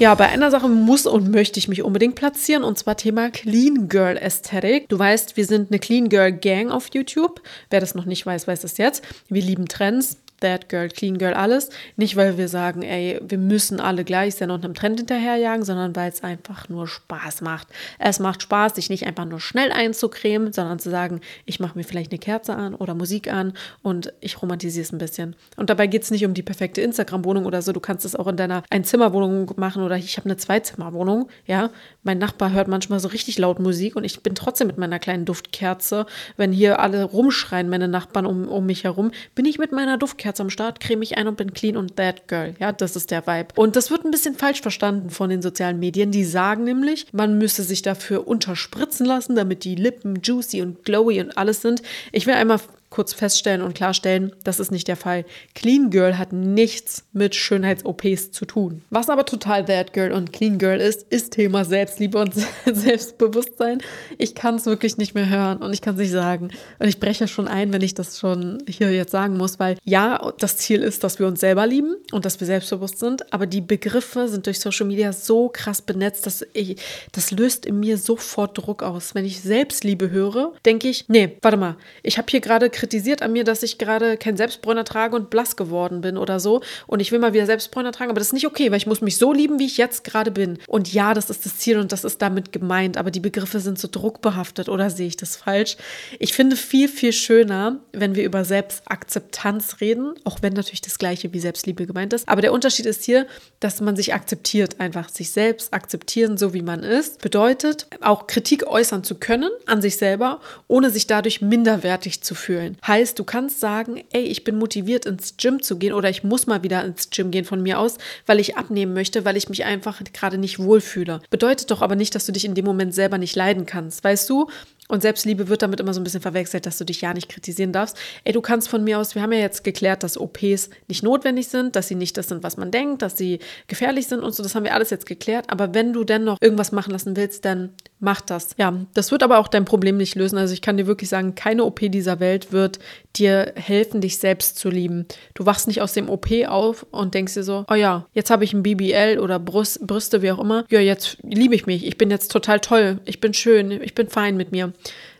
[0.00, 3.88] Ja, bei einer Sache muss und möchte ich mich unbedingt platzieren und zwar Thema Clean
[3.88, 4.88] Girl Aesthetic.
[4.88, 7.40] Du weißt, wir sind eine Clean Girl Gang auf YouTube.
[7.70, 9.04] Wer das noch nicht weiß, weiß das jetzt.
[9.28, 11.70] Wir lieben Trends, That Girl, Clean Girl, alles.
[11.96, 15.94] Nicht, weil wir sagen, ey, wir müssen alle gleich sein und einem Trend hinterherjagen, sondern
[15.96, 17.68] weil es einfach nur Spaß macht.
[17.98, 21.84] Es macht Spaß, sich nicht einfach nur schnell einzucremen, sondern zu sagen, ich mache mir
[21.84, 25.36] vielleicht eine Kerze an oder Musik an und ich romantisiere es ein bisschen.
[25.56, 27.72] Und dabei geht es nicht um die perfekte Instagram-Wohnung oder so.
[27.72, 31.28] Du kannst es auch in deiner Einzimmerwohnung machen oder ich habe eine Zweizimmerwohnung.
[31.46, 31.70] Ja,
[32.02, 35.24] mein Nachbar hört manchmal so richtig laut Musik und ich bin trotzdem mit meiner kleinen
[35.24, 36.06] Duftkerze,
[36.36, 40.23] wenn hier alle rumschreien, meine Nachbarn um, um mich herum, bin ich mit meiner Duftkerze
[40.24, 42.54] Kerze am Start, creme ich ein und bin clean und that girl.
[42.58, 43.48] Ja, das ist der Vibe.
[43.56, 46.12] Und das wird ein bisschen falsch verstanden von den sozialen Medien.
[46.12, 51.20] Die sagen nämlich, man müsse sich dafür unterspritzen lassen, damit die Lippen juicy und glowy
[51.20, 51.82] und alles sind.
[52.10, 52.58] Ich will einmal
[52.94, 55.24] kurz feststellen und klarstellen, das ist nicht der Fall.
[55.56, 58.82] Clean Girl hat nichts mit Schönheits-OPs zu tun.
[58.90, 62.32] Was aber total Bad Girl und Clean Girl ist, ist Thema Selbstliebe und
[62.72, 63.82] Selbstbewusstsein.
[64.16, 66.50] Ich kann es wirklich nicht mehr hören und ich kann es nicht sagen.
[66.78, 70.32] Und ich breche schon ein, wenn ich das schon hier jetzt sagen muss, weil ja,
[70.38, 73.60] das Ziel ist, dass wir uns selber lieben und dass wir selbstbewusst sind, aber die
[73.60, 76.76] Begriffe sind durch Social Media so krass benetzt, dass ich,
[77.10, 79.16] das löst in mir sofort Druck aus.
[79.16, 83.32] Wenn ich Selbstliebe höre, denke ich, nee, warte mal, ich habe hier gerade kritisiert an
[83.32, 86.60] mir, dass ich gerade kein Selbstbräuner trage und blass geworden bin oder so.
[86.86, 89.00] Und ich will mal wieder Selbstbräuner tragen, aber das ist nicht okay, weil ich muss
[89.00, 90.58] mich so lieben, wie ich jetzt gerade bin.
[90.66, 93.78] Und ja, das ist das Ziel und das ist damit gemeint, aber die Begriffe sind
[93.78, 95.78] so druckbehaftet oder sehe ich das falsch?
[96.18, 101.32] Ich finde viel, viel schöner, wenn wir über Selbstakzeptanz reden, auch wenn natürlich das gleiche
[101.32, 102.28] wie Selbstliebe gemeint ist.
[102.28, 103.26] Aber der Unterschied ist hier,
[103.60, 107.22] dass man sich akzeptiert, einfach sich selbst akzeptieren, so wie man ist.
[107.22, 112.73] Bedeutet, auch Kritik äußern zu können an sich selber, ohne sich dadurch minderwertig zu fühlen.
[112.86, 116.46] Heißt, du kannst sagen, ey, ich bin motiviert ins Gym zu gehen oder ich muss
[116.46, 119.64] mal wieder ins Gym gehen von mir aus, weil ich abnehmen möchte, weil ich mich
[119.64, 121.20] einfach gerade nicht wohlfühle.
[121.30, 124.04] Bedeutet doch aber nicht, dass du dich in dem Moment selber nicht leiden kannst.
[124.04, 124.48] Weißt du,
[124.88, 127.72] und Selbstliebe wird damit immer so ein bisschen verwechselt, dass du dich ja nicht kritisieren
[127.72, 127.96] darfst.
[128.24, 131.48] Ey, du kannst von mir aus, wir haben ja jetzt geklärt, dass OPs nicht notwendig
[131.48, 134.42] sind, dass sie nicht das sind, was man denkt, dass sie gefährlich sind und so.
[134.42, 135.46] Das haben wir alles jetzt geklärt.
[135.48, 138.50] Aber wenn du dennoch irgendwas machen lassen willst, dann mach das.
[138.58, 140.36] Ja, das wird aber auch dein Problem nicht lösen.
[140.36, 142.78] Also ich kann dir wirklich sagen, keine OP dieser Welt wird
[143.16, 145.06] dir helfen, dich selbst zu lieben.
[145.34, 148.44] Du wachst nicht aus dem OP auf und denkst dir so, oh ja, jetzt habe
[148.44, 150.64] ich ein BBL oder Brust, Brüste, wie auch immer.
[150.70, 151.86] Ja, jetzt liebe ich mich.
[151.86, 152.98] Ich bin jetzt total toll.
[153.04, 153.70] Ich bin schön.
[153.70, 154.72] Ich bin fein mit mir.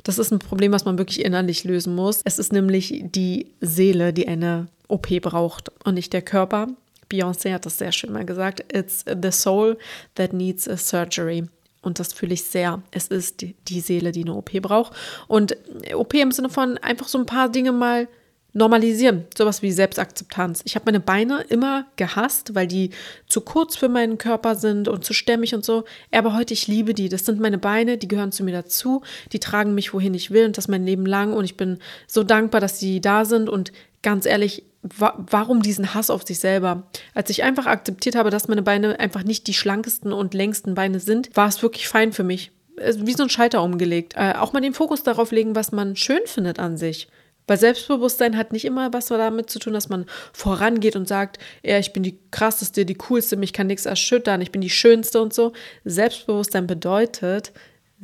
[0.02, 2.20] Das ist ein Problem, was man wirklich innerlich lösen muss.
[2.24, 6.68] Es ist nämlich die Seele, die eine OP braucht und nicht der Körper.
[7.10, 8.64] Beyoncé hat das sehr schön mal gesagt.
[8.72, 9.78] It's the soul
[10.14, 11.44] that needs a surgery.
[11.84, 12.82] Und das fühle ich sehr.
[12.90, 14.92] Es ist die, die Seele, die eine OP braucht.
[15.28, 15.56] Und
[15.94, 18.08] OP im Sinne von einfach so ein paar Dinge mal
[18.54, 19.24] normalisieren.
[19.36, 20.62] Sowas wie Selbstakzeptanz.
[20.64, 22.90] Ich habe meine Beine immer gehasst, weil die
[23.26, 25.84] zu kurz für meinen Körper sind und zu stämmig und so.
[26.12, 27.08] Aber heute, ich liebe die.
[27.08, 29.02] Das sind meine Beine, die gehören zu mir dazu.
[29.32, 31.32] Die tragen mich, wohin ich will und das mein Leben lang.
[31.32, 33.48] Und ich bin so dankbar, dass sie da sind.
[33.48, 33.72] Und
[34.02, 36.84] ganz ehrlich, wa warum diesen Hass auf sich selber?
[37.14, 41.00] Als ich einfach akzeptiert habe, dass meine Beine einfach nicht die schlankesten und längsten Beine
[41.00, 42.52] sind, war es wirklich fein für mich.
[42.76, 44.14] Wie so ein Schalter umgelegt.
[44.16, 47.08] Äh, auch mal den Fokus darauf legen, was man schön findet an sich.
[47.46, 51.78] Weil Selbstbewusstsein hat nicht immer was damit zu tun, dass man vorangeht und sagt, ja,
[51.78, 55.34] ich bin die krasseste, die coolste, mich kann nichts erschüttern, ich bin die schönste und
[55.34, 55.52] so.
[55.84, 57.52] Selbstbewusstsein bedeutet,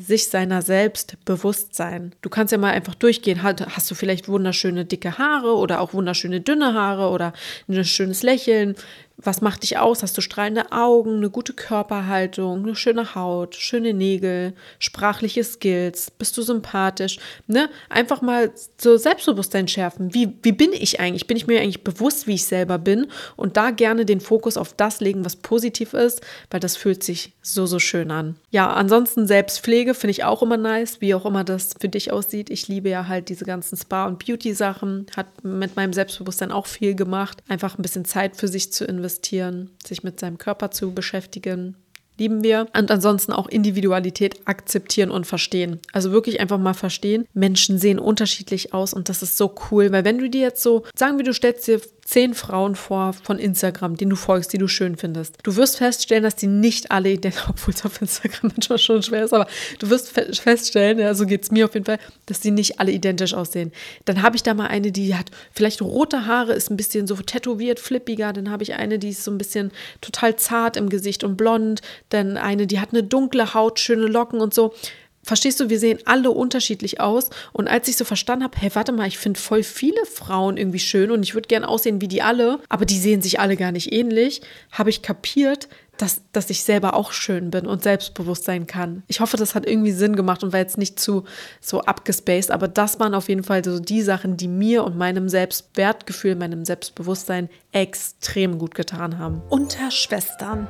[0.00, 2.14] sich seiner selbst bewusst sein.
[2.22, 3.42] Du kannst ja mal einfach durchgehen.
[3.42, 7.32] Hast du vielleicht wunderschöne dicke Haare oder auch wunderschöne dünne Haare oder
[7.68, 8.76] ein schönes Lächeln?
[9.22, 10.02] Was macht dich aus?
[10.02, 16.10] Hast du strahlende Augen, eine gute Körperhaltung, eine schöne Haut, schöne Nägel, sprachliche Skills?
[16.10, 17.18] Bist du sympathisch?
[17.46, 17.68] Ne?
[17.90, 20.14] Einfach mal so Selbstbewusstsein schärfen.
[20.14, 21.26] Wie, wie bin ich eigentlich?
[21.26, 23.08] Bin ich mir eigentlich bewusst, wie ich selber bin?
[23.36, 27.34] Und da gerne den Fokus auf das legen, was positiv ist, weil das fühlt sich
[27.42, 28.36] so, so schön an.
[28.50, 32.48] Ja, ansonsten Selbstpflege finde ich auch immer nice, wie auch immer das für dich aussieht.
[32.48, 35.06] Ich liebe ja halt diese ganzen Spa- und Beauty-Sachen.
[35.14, 37.42] Hat mit meinem Selbstbewusstsein auch viel gemacht.
[37.48, 41.74] Einfach ein bisschen Zeit für sich zu investieren investieren, sich mit seinem Körper zu beschäftigen.
[42.18, 42.66] Lieben wir.
[42.76, 45.80] Und ansonsten auch Individualität akzeptieren und verstehen.
[45.92, 47.26] Also wirklich einfach mal verstehen.
[47.32, 50.84] Menschen sehen unterschiedlich aus und das ist so cool, weil wenn du dir jetzt so,
[50.94, 51.80] sagen wir, du stellst dir
[52.10, 55.38] zehn Frauen vor von Instagram, denen du folgst, die du schön findest.
[55.44, 59.24] Du wirst feststellen, dass die nicht alle identisch, obwohl es auf Instagram manchmal schon schwer
[59.24, 59.46] ist, aber
[59.78, 62.90] du wirst feststellen, ja, so geht es mir auf jeden Fall, dass die nicht alle
[62.90, 63.70] identisch aussehen.
[64.06, 67.14] Dann habe ich da mal eine, die hat vielleicht rote Haare, ist ein bisschen so
[67.14, 68.32] tätowiert, flippiger.
[68.32, 71.80] Dann habe ich eine, die ist so ein bisschen total zart im Gesicht und blond.
[72.08, 74.74] Dann eine, die hat eine dunkle Haut, schöne Locken und so.
[75.22, 77.30] Verstehst du, wir sehen alle unterschiedlich aus.
[77.52, 80.78] Und als ich so verstanden habe, hey, warte mal, ich finde voll viele Frauen irgendwie
[80.78, 83.72] schön und ich würde gern aussehen wie die alle, aber die sehen sich alle gar
[83.72, 84.40] nicht ähnlich,
[84.72, 85.68] habe ich kapiert,
[86.00, 89.02] dass, dass ich selber auch schön bin und selbstbewusst sein kann.
[89.06, 91.24] Ich hoffe, das hat irgendwie Sinn gemacht und war jetzt nicht zu
[91.60, 95.28] so abgespaced, aber das waren auf jeden Fall so die Sachen, die mir und meinem
[95.28, 99.42] Selbstwertgefühl, meinem Selbstbewusstsein extrem gut getan haben.
[99.50, 100.68] Unter Schwestern.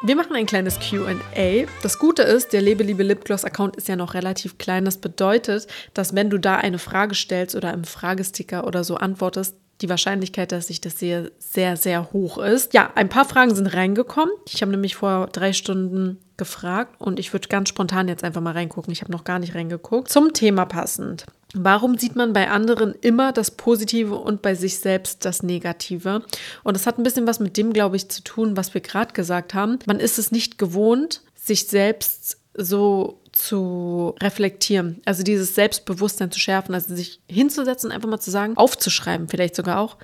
[0.00, 1.66] Wir machen ein kleines QA.
[1.82, 4.84] Das Gute ist, der Lebe Liebe Lipgloss-Account ist ja noch relativ klein.
[4.84, 9.56] Das bedeutet, dass wenn du da eine Frage stellst oder im Fragesticker oder so antwortest,
[9.80, 12.74] die Wahrscheinlichkeit, dass ich das sehe, sehr, sehr hoch ist.
[12.74, 14.32] Ja, ein paar Fragen sind reingekommen.
[14.48, 18.52] Ich habe nämlich vor drei Stunden gefragt und ich würde ganz spontan jetzt einfach mal
[18.52, 18.92] reingucken.
[18.92, 20.08] Ich habe noch gar nicht reingeguckt.
[20.08, 21.26] Zum Thema passend.
[21.54, 26.22] Warum sieht man bei anderen immer das Positive und bei sich selbst das Negative?
[26.62, 29.12] Und das hat ein bisschen was mit dem, glaube ich, zu tun, was wir gerade
[29.12, 29.78] gesagt haben.
[29.86, 35.00] Man ist es nicht gewohnt, sich selbst so zu reflektieren.
[35.04, 39.78] Also dieses Selbstbewusstsein zu schärfen, also sich hinzusetzen, einfach mal zu sagen, aufzuschreiben, vielleicht sogar
[39.78, 39.96] auch,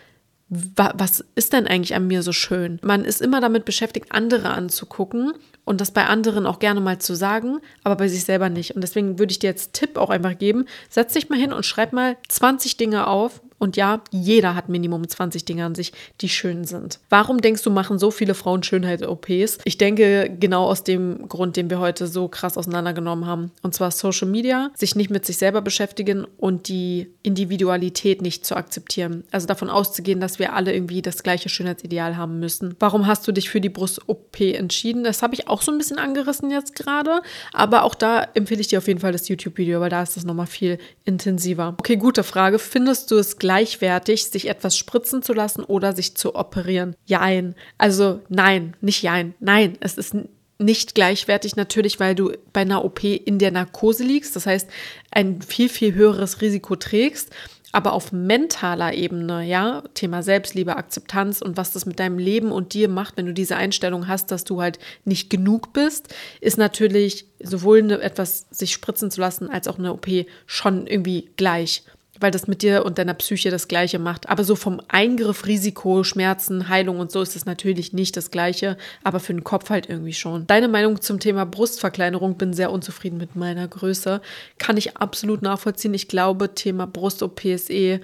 [0.76, 2.78] was ist denn eigentlich an mir so schön?
[2.82, 5.32] Man ist immer damit beschäftigt, andere anzugucken
[5.64, 8.74] und das bei anderen auch gerne mal zu sagen, aber bei sich selber nicht.
[8.74, 11.66] Und deswegen würde ich dir jetzt Tipp auch einfach geben, setz dich mal hin und
[11.66, 16.28] schreib mal 20 Dinge auf, und ja, jeder hat Minimum 20 Dinge an sich, die
[16.28, 17.00] schön sind.
[17.08, 19.58] Warum denkst du, machen so viele Frauen Schönheit-OPs?
[19.64, 23.52] Ich denke genau aus dem Grund, den wir heute so krass auseinandergenommen haben.
[23.62, 28.54] Und zwar Social Media, sich nicht mit sich selber beschäftigen und die Individualität nicht zu
[28.54, 29.24] akzeptieren.
[29.30, 32.76] Also davon auszugehen, dass wir alle irgendwie das gleiche Schönheitsideal haben müssen.
[32.78, 35.04] Warum hast du dich für die Brust-OP entschieden?
[35.04, 37.22] Das habe ich auch so ein bisschen angerissen jetzt gerade.
[37.54, 40.24] Aber auch da empfehle ich dir auf jeden Fall das YouTube-Video, weil da ist das
[40.24, 41.74] nochmal viel intensiver.
[41.78, 42.58] Okay, gute Frage.
[42.58, 46.96] Findest du es gleichwertig, sich etwas spritzen zu lassen oder sich zu operieren?
[47.04, 47.54] Jein.
[47.78, 49.34] Also nein, nicht jein.
[49.38, 50.16] Nein, es ist
[50.58, 54.68] nicht gleichwertig natürlich, weil du bei einer OP in der Narkose liegst, das heißt
[55.12, 57.30] ein viel, viel höheres Risiko trägst.
[57.70, 62.72] Aber auf mentaler Ebene, ja, Thema Selbstliebe, Akzeptanz und was das mit deinem Leben und
[62.72, 67.26] dir macht, wenn du diese Einstellung hast, dass du halt nicht genug bist, ist natürlich
[67.42, 70.06] sowohl eine, etwas sich spritzen zu lassen als auch eine OP
[70.46, 71.82] schon irgendwie gleich
[72.20, 74.28] weil das mit dir und deiner Psyche das Gleiche macht.
[74.28, 78.76] Aber so vom Eingriff, Risiko, Schmerzen, Heilung und so ist es natürlich nicht das Gleiche,
[79.02, 80.46] aber für den Kopf halt irgendwie schon.
[80.46, 84.20] Deine Meinung zum Thema Brustverkleinerung, bin sehr unzufrieden mit meiner Größe,
[84.58, 85.94] kann ich absolut nachvollziehen.
[85.94, 88.00] Ich glaube, Thema Brust-OP ist eh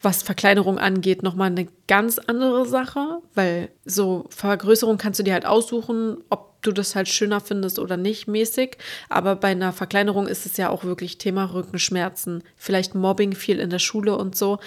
[0.00, 5.46] was Verkleinerung angeht, nochmal eine ganz andere Sache, weil so Vergrößerung kannst du dir halt
[5.46, 8.78] aussuchen, ob du das halt schöner findest oder nicht mäßig.
[9.08, 13.70] Aber bei einer Verkleinerung ist es ja auch wirklich Thema Rückenschmerzen, vielleicht Mobbing viel in
[13.70, 14.58] der Schule und so.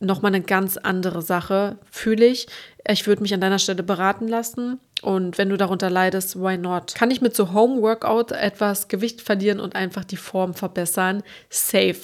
[0.00, 2.46] Nochmal eine ganz andere Sache, fühle ich.
[2.86, 4.78] Ich würde mich an deiner Stelle beraten lassen.
[5.02, 6.94] Und wenn du darunter leidest, why not?
[6.94, 11.22] Kann ich mit so Home Workout etwas Gewicht verlieren und einfach die Form verbessern?
[11.50, 11.98] Safe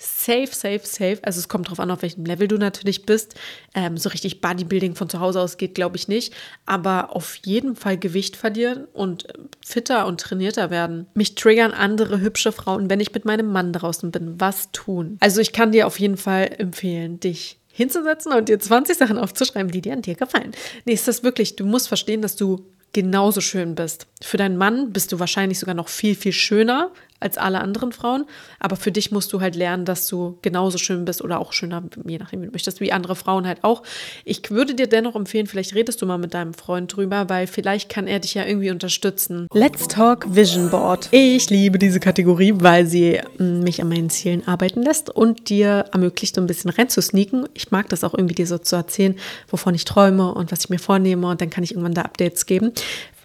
[0.00, 1.18] safe, safe, safe.
[1.22, 3.34] Also es kommt darauf an, auf welchem Level du natürlich bist.
[3.74, 6.32] Ähm, so richtig Bodybuilding von zu Hause aus geht, glaube ich nicht.
[6.64, 9.26] Aber auf jeden Fall Gewicht verlieren und
[9.64, 11.06] fitter und trainierter werden.
[11.14, 14.40] Mich triggern andere hübsche Frauen, wenn ich mit meinem Mann draußen bin.
[14.40, 15.18] Was tun?
[15.20, 19.70] Also ich kann dir auf jeden Fall empfehlen, dich hinzusetzen und dir 20 Sachen aufzuschreiben,
[19.70, 20.52] die dir an dir gefallen.
[20.86, 24.06] Nee, ist das wirklich, du musst verstehen, dass du genauso schön bist.
[24.22, 26.90] Für deinen Mann bist du wahrscheinlich sogar noch viel, viel schöner
[27.20, 28.24] als alle anderen Frauen.
[28.58, 31.82] Aber für dich musst du halt lernen, dass du genauso schön bist oder auch schöner,
[32.06, 33.82] je nachdem, wie du möchtest, wie andere Frauen halt auch.
[34.24, 37.88] Ich würde dir dennoch empfehlen, vielleicht redest du mal mit deinem Freund drüber, weil vielleicht
[37.88, 39.46] kann er dich ja irgendwie unterstützen.
[39.52, 41.08] Let's Talk Vision Board.
[41.12, 45.86] Ich liebe diese Kategorie, weil sie mm, mich an meinen Zielen arbeiten lässt und dir
[45.92, 47.48] ermöglicht, so ein bisschen reinzusneaken.
[47.54, 49.16] Ich mag das auch irgendwie dir so zu erzählen,
[49.48, 52.46] wovon ich träume und was ich mir vornehme und dann kann ich irgendwann da Updates
[52.46, 52.72] geben.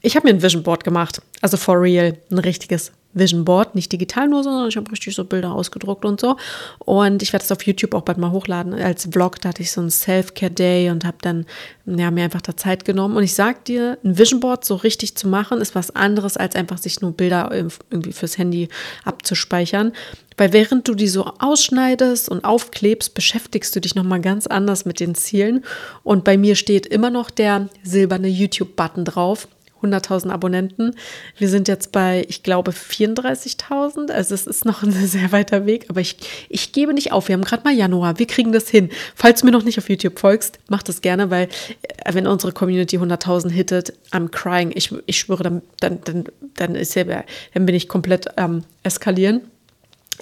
[0.01, 3.91] Ich habe mir ein Vision Board gemacht, also for real, ein richtiges Vision Board, nicht
[3.91, 6.35] digital nur, sondern ich habe richtig so Bilder ausgedruckt und so.
[6.79, 8.73] Und ich werde es auf YouTube auch bald mal hochladen.
[8.73, 11.45] Als Vlog, da hatte ich so einen Self-Care-Day und habe dann
[11.85, 13.15] ja, mir einfach da Zeit genommen.
[13.15, 16.55] Und ich sag dir, ein Vision Board so richtig zu machen, ist was anderes, als
[16.55, 18.67] einfach sich nur Bilder irgendwie fürs Handy
[19.05, 19.93] abzuspeichern.
[20.37, 24.99] Weil während du die so ausschneidest und aufklebst, beschäftigst du dich nochmal ganz anders mit
[24.99, 25.63] den Zielen.
[26.03, 29.47] Und bei mir steht immer noch der silberne YouTube-Button drauf.
[29.81, 30.95] 100.000 Abonnenten.
[31.37, 34.11] Wir sind jetzt bei, ich glaube, 34.000.
[34.11, 36.17] Also es ist noch ein sehr weiter Weg, aber ich,
[36.49, 37.27] ich gebe nicht auf.
[37.27, 38.19] Wir haben gerade mal Januar.
[38.19, 38.89] Wir kriegen das hin.
[39.15, 41.49] Falls du mir noch nicht auf YouTube folgst, mach das gerne, weil
[41.81, 44.71] äh, wenn unsere Community 100.000 hittet, I'm crying.
[44.75, 46.23] Ich, ich schwöre, dann, dann, dann,
[46.55, 49.41] dann, ist ja, dann bin ich komplett ähm, eskalieren.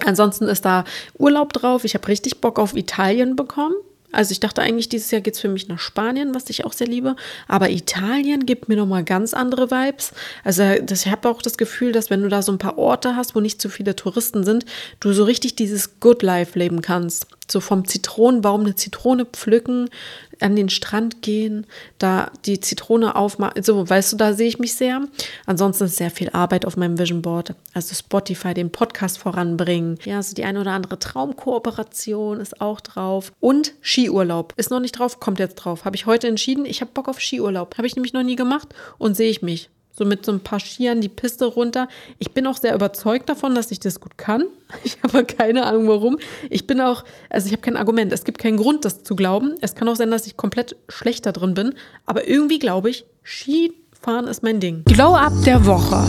[0.04, 0.84] Ansonsten ist da
[1.18, 1.84] Urlaub drauf.
[1.84, 3.74] Ich habe richtig Bock auf Italien bekommen.
[4.14, 6.72] Also ich dachte eigentlich, dieses Jahr geht es für mich nach Spanien, was ich auch
[6.72, 7.16] sehr liebe.
[7.48, 10.12] Aber Italien gibt mir nochmal ganz andere Vibes.
[10.42, 13.16] Also das, ich habe auch das Gefühl, dass wenn du da so ein paar Orte
[13.16, 14.64] hast, wo nicht so viele Touristen sind,
[15.00, 17.26] du so richtig dieses Good Life leben kannst.
[17.50, 19.90] So vom Zitronenbaum eine Zitrone pflücken,
[20.40, 21.66] an den Strand gehen,
[21.98, 23.62] da die Zitrone aufmachen.
[23.62, 25.02] So, weißt du, da sehe ich mich sehr.
[25.46, 27.54] Ansonsten ist sehr viel Arbeit auf meinem Vision Board.
[27.72, 29.98] Also Spotify, den Podcast voranbringen.
[30.04, 33.32] Ja, so die eine oder andere Traumkooperation ist auch drauf.
[33.40, 35.84] Und Skiurlaub ist noch nicht drauf, kommt jetzt drauf.
[35.84, 37.76] Habe ich heute entschieden, ich habe Bock auf Skiurlaub.
[37.76, 38.68] Habe ich nämlich noch nie gemacht
[38.98, 41.88] und sehe ich mich so mit so ein paar Skiern die Piste runter.
[42.18, 44.44] Ich bin auch sehr überzeugt davon, dass ich das gut kann.
[44.82, 46.18] Ich habe keine Ahnung warum.
[46.50, 48.12] Ich bin auch, also ich habe kein Argument.
[48.12, 49.54] Es gibt keinen Grund, das zu glauben.
[49.60, 51.74] Es kann auch sein, dass ich komplett schlechter drin bin.
[52.06, 54.82] Aber irgendwie glaube ich, Skifahren ist mein Ding.
[54.84, 56.08] Glow-Up der Woche.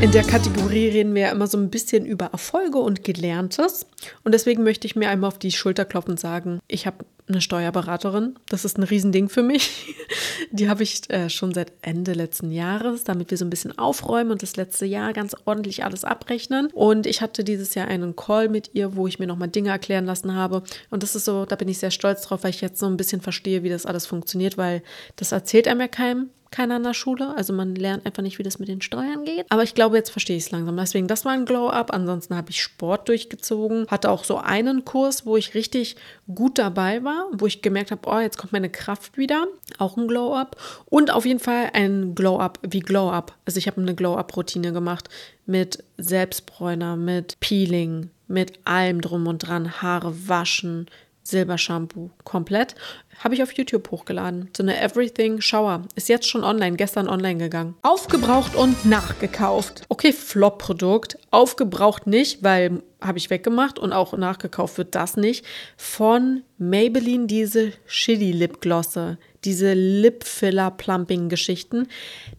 [0.00, 3.86] In der Kategorie reden wir ja immer so ein bisschen über Erfolge und Gelerntes.
[4.22, 7.40] Und deswegen möchte ich mir einmal auf die Schulter klopfen und sagen, ich habe eine
[7.40, 8.36] Steuerberaterin.
[8.48, 9.94] Das ist ein Riesending für mich.
[10.50, 14.30] Die habe ich äh, schon seit Ende letzten Jahres, damit wir so ein bisschen aufräumen
[14.30, 16.68] und das letzte Jahr ganz ordentlich alles abrechnen.
[16.72, 20.04] Und ich hatte dieses Jahr einen Call mit ihr, wo ich mir nochmal Dinge erklären
[20.04, 20.62] lassen habe.
[20.90, 22.98] Und das ist so, da bin ich sehr stolz drauf, weil ich jetzt so ein
[22.98, 24.82] bisschen verstehe, wie das alles funktioniert, weil
[25.16, 27.34] das erzählt einem ja keinem keiner an der Schule.
[27.36, 29.44] Also man lernt einfach nicht, wie das mit den Steuern geht.
[29.50, 30.76] Aber ich glaube, jetzt verstehe ich es langsam.
[30.76, 31.92] Deswegen, das war ein Glow-Up.
[31.92, 33.88] Ansonsten habe ich Sport durchgezogen.
[33.88, 35.96] Hatte auch so einen Kurs, wo ich richtig
[36.32, 39.46] gut dabei war, wo ich gemerkt habe, oh, jetzt kommt meine Kraft wieder.
[39.78, 40.56] Auch ein Glow-Up.
[40.86, 43.34] Und auf jeden Fall ein Glow-Up wie Glow-Up.
[43.44, 45.08] Also ich habe eine Glow-Up-Routine gemacht
[45.46, 50.86] mit Selbstbräuner, mit Peeling, mit allem drum und dran, Haare waschen,
[51.24, 52.74] Silbershampoo komplett.
[53.18, 54.50] Habe ich auf YouTube hochgeladen.
[54.56, 55.82] So eine Everything Shower.
[55.94, 57.74] Ist jetzt schon online, gestern online gegangen.
[57.82, 59.82] Aufgebraucht und nachgekauft.
[59.88, 61.18] Okay, Flop-Produkt.
[61.30, 65.44] Aufgebraucht nicht, weil habe ich weggemacht und auch nachgekauft wird das nicht.
[65.76, 71.88] Von Maybelline diese Shitty Lipglosse diese Lip-Filler-Plumping-Geschichten.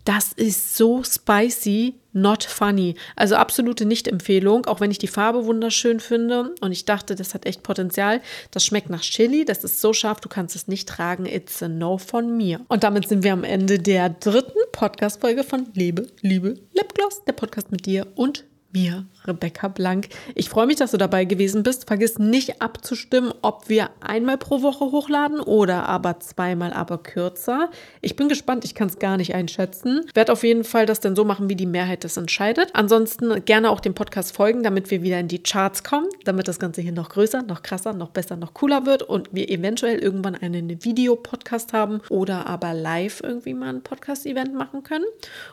[0.03, 2.95] Das ist so spicy, not funny.
[3.15, 7.45] Also absolute Nicht-Empfehlung, auch wenn ich die Farbe wunderschön finde und ich dachte, das hat
[7.45, 8.21] echt Potenzial.
[8.51, 11.25] Das schmeckt nach Chili, das ist so scharf, du kannst es nicht tragen.
[11.25, 12.61] It's a no von mir.
[12.69, 17.71] Und damit sind wir am Ende der dritten Podcast-Folge von Liebe, Liebe, Lipgloss, der Podcast
[17.71, 18.45] mit dir und
[18.75, 20.09] mir, Rebecca Blank.
[20.35, 21.87] Ich freue mich, dass du dabei gewesen bist.
[21.87, 27.71] Vergiss nicht abzustimmen, ob wir einmal pro Woche hochladen oder aber zweimal, aber kürzer.
[28.01, 30.01] Ich bin gespannt, ich kann es gar nicht einschätzen.
[30.13, 32.69] Werde auf jeden Fall das dann so machen, wie die Mehrheit das entscheidet.
[32.73, 36.59] Ansonsten gerne auch dem Podcast folgen, damit wir wieder in die Charts kommen, damit das
[36.59, 40.35] Ganze hier noch größer, noch krasser, noch besser, noch cooler wird und wir eventuell irgendwann
[40.35, 45.05] einen Videopodcast haben oder aber live irgendwie mal ein Podcast-Event machen können.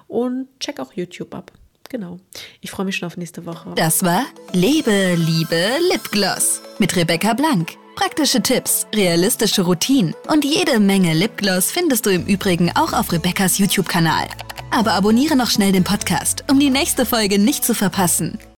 [0.09, 1.53] Und check auch YouTube ab.
[1.93, 2.19] Genau.
[2.63, 3.75] Ich freue mich schon auf nächste Woche.
[3.77, 4.25] Das war
[4.55, 7.73] Lebe, Liebe, Lipgloss mit Rebecca Blank.
[7.97, 13.59] Praktische Tipps, realistische Routinen und jede Menge Lipgloss findest du im Übrigen auch auf Rebeccas
[13.59, 14.27] YouTube-Kanal.
[14.71, 18.39] Aber abonniere noch schnell den Podcast, um die nächste Folge nicht zu verpassen.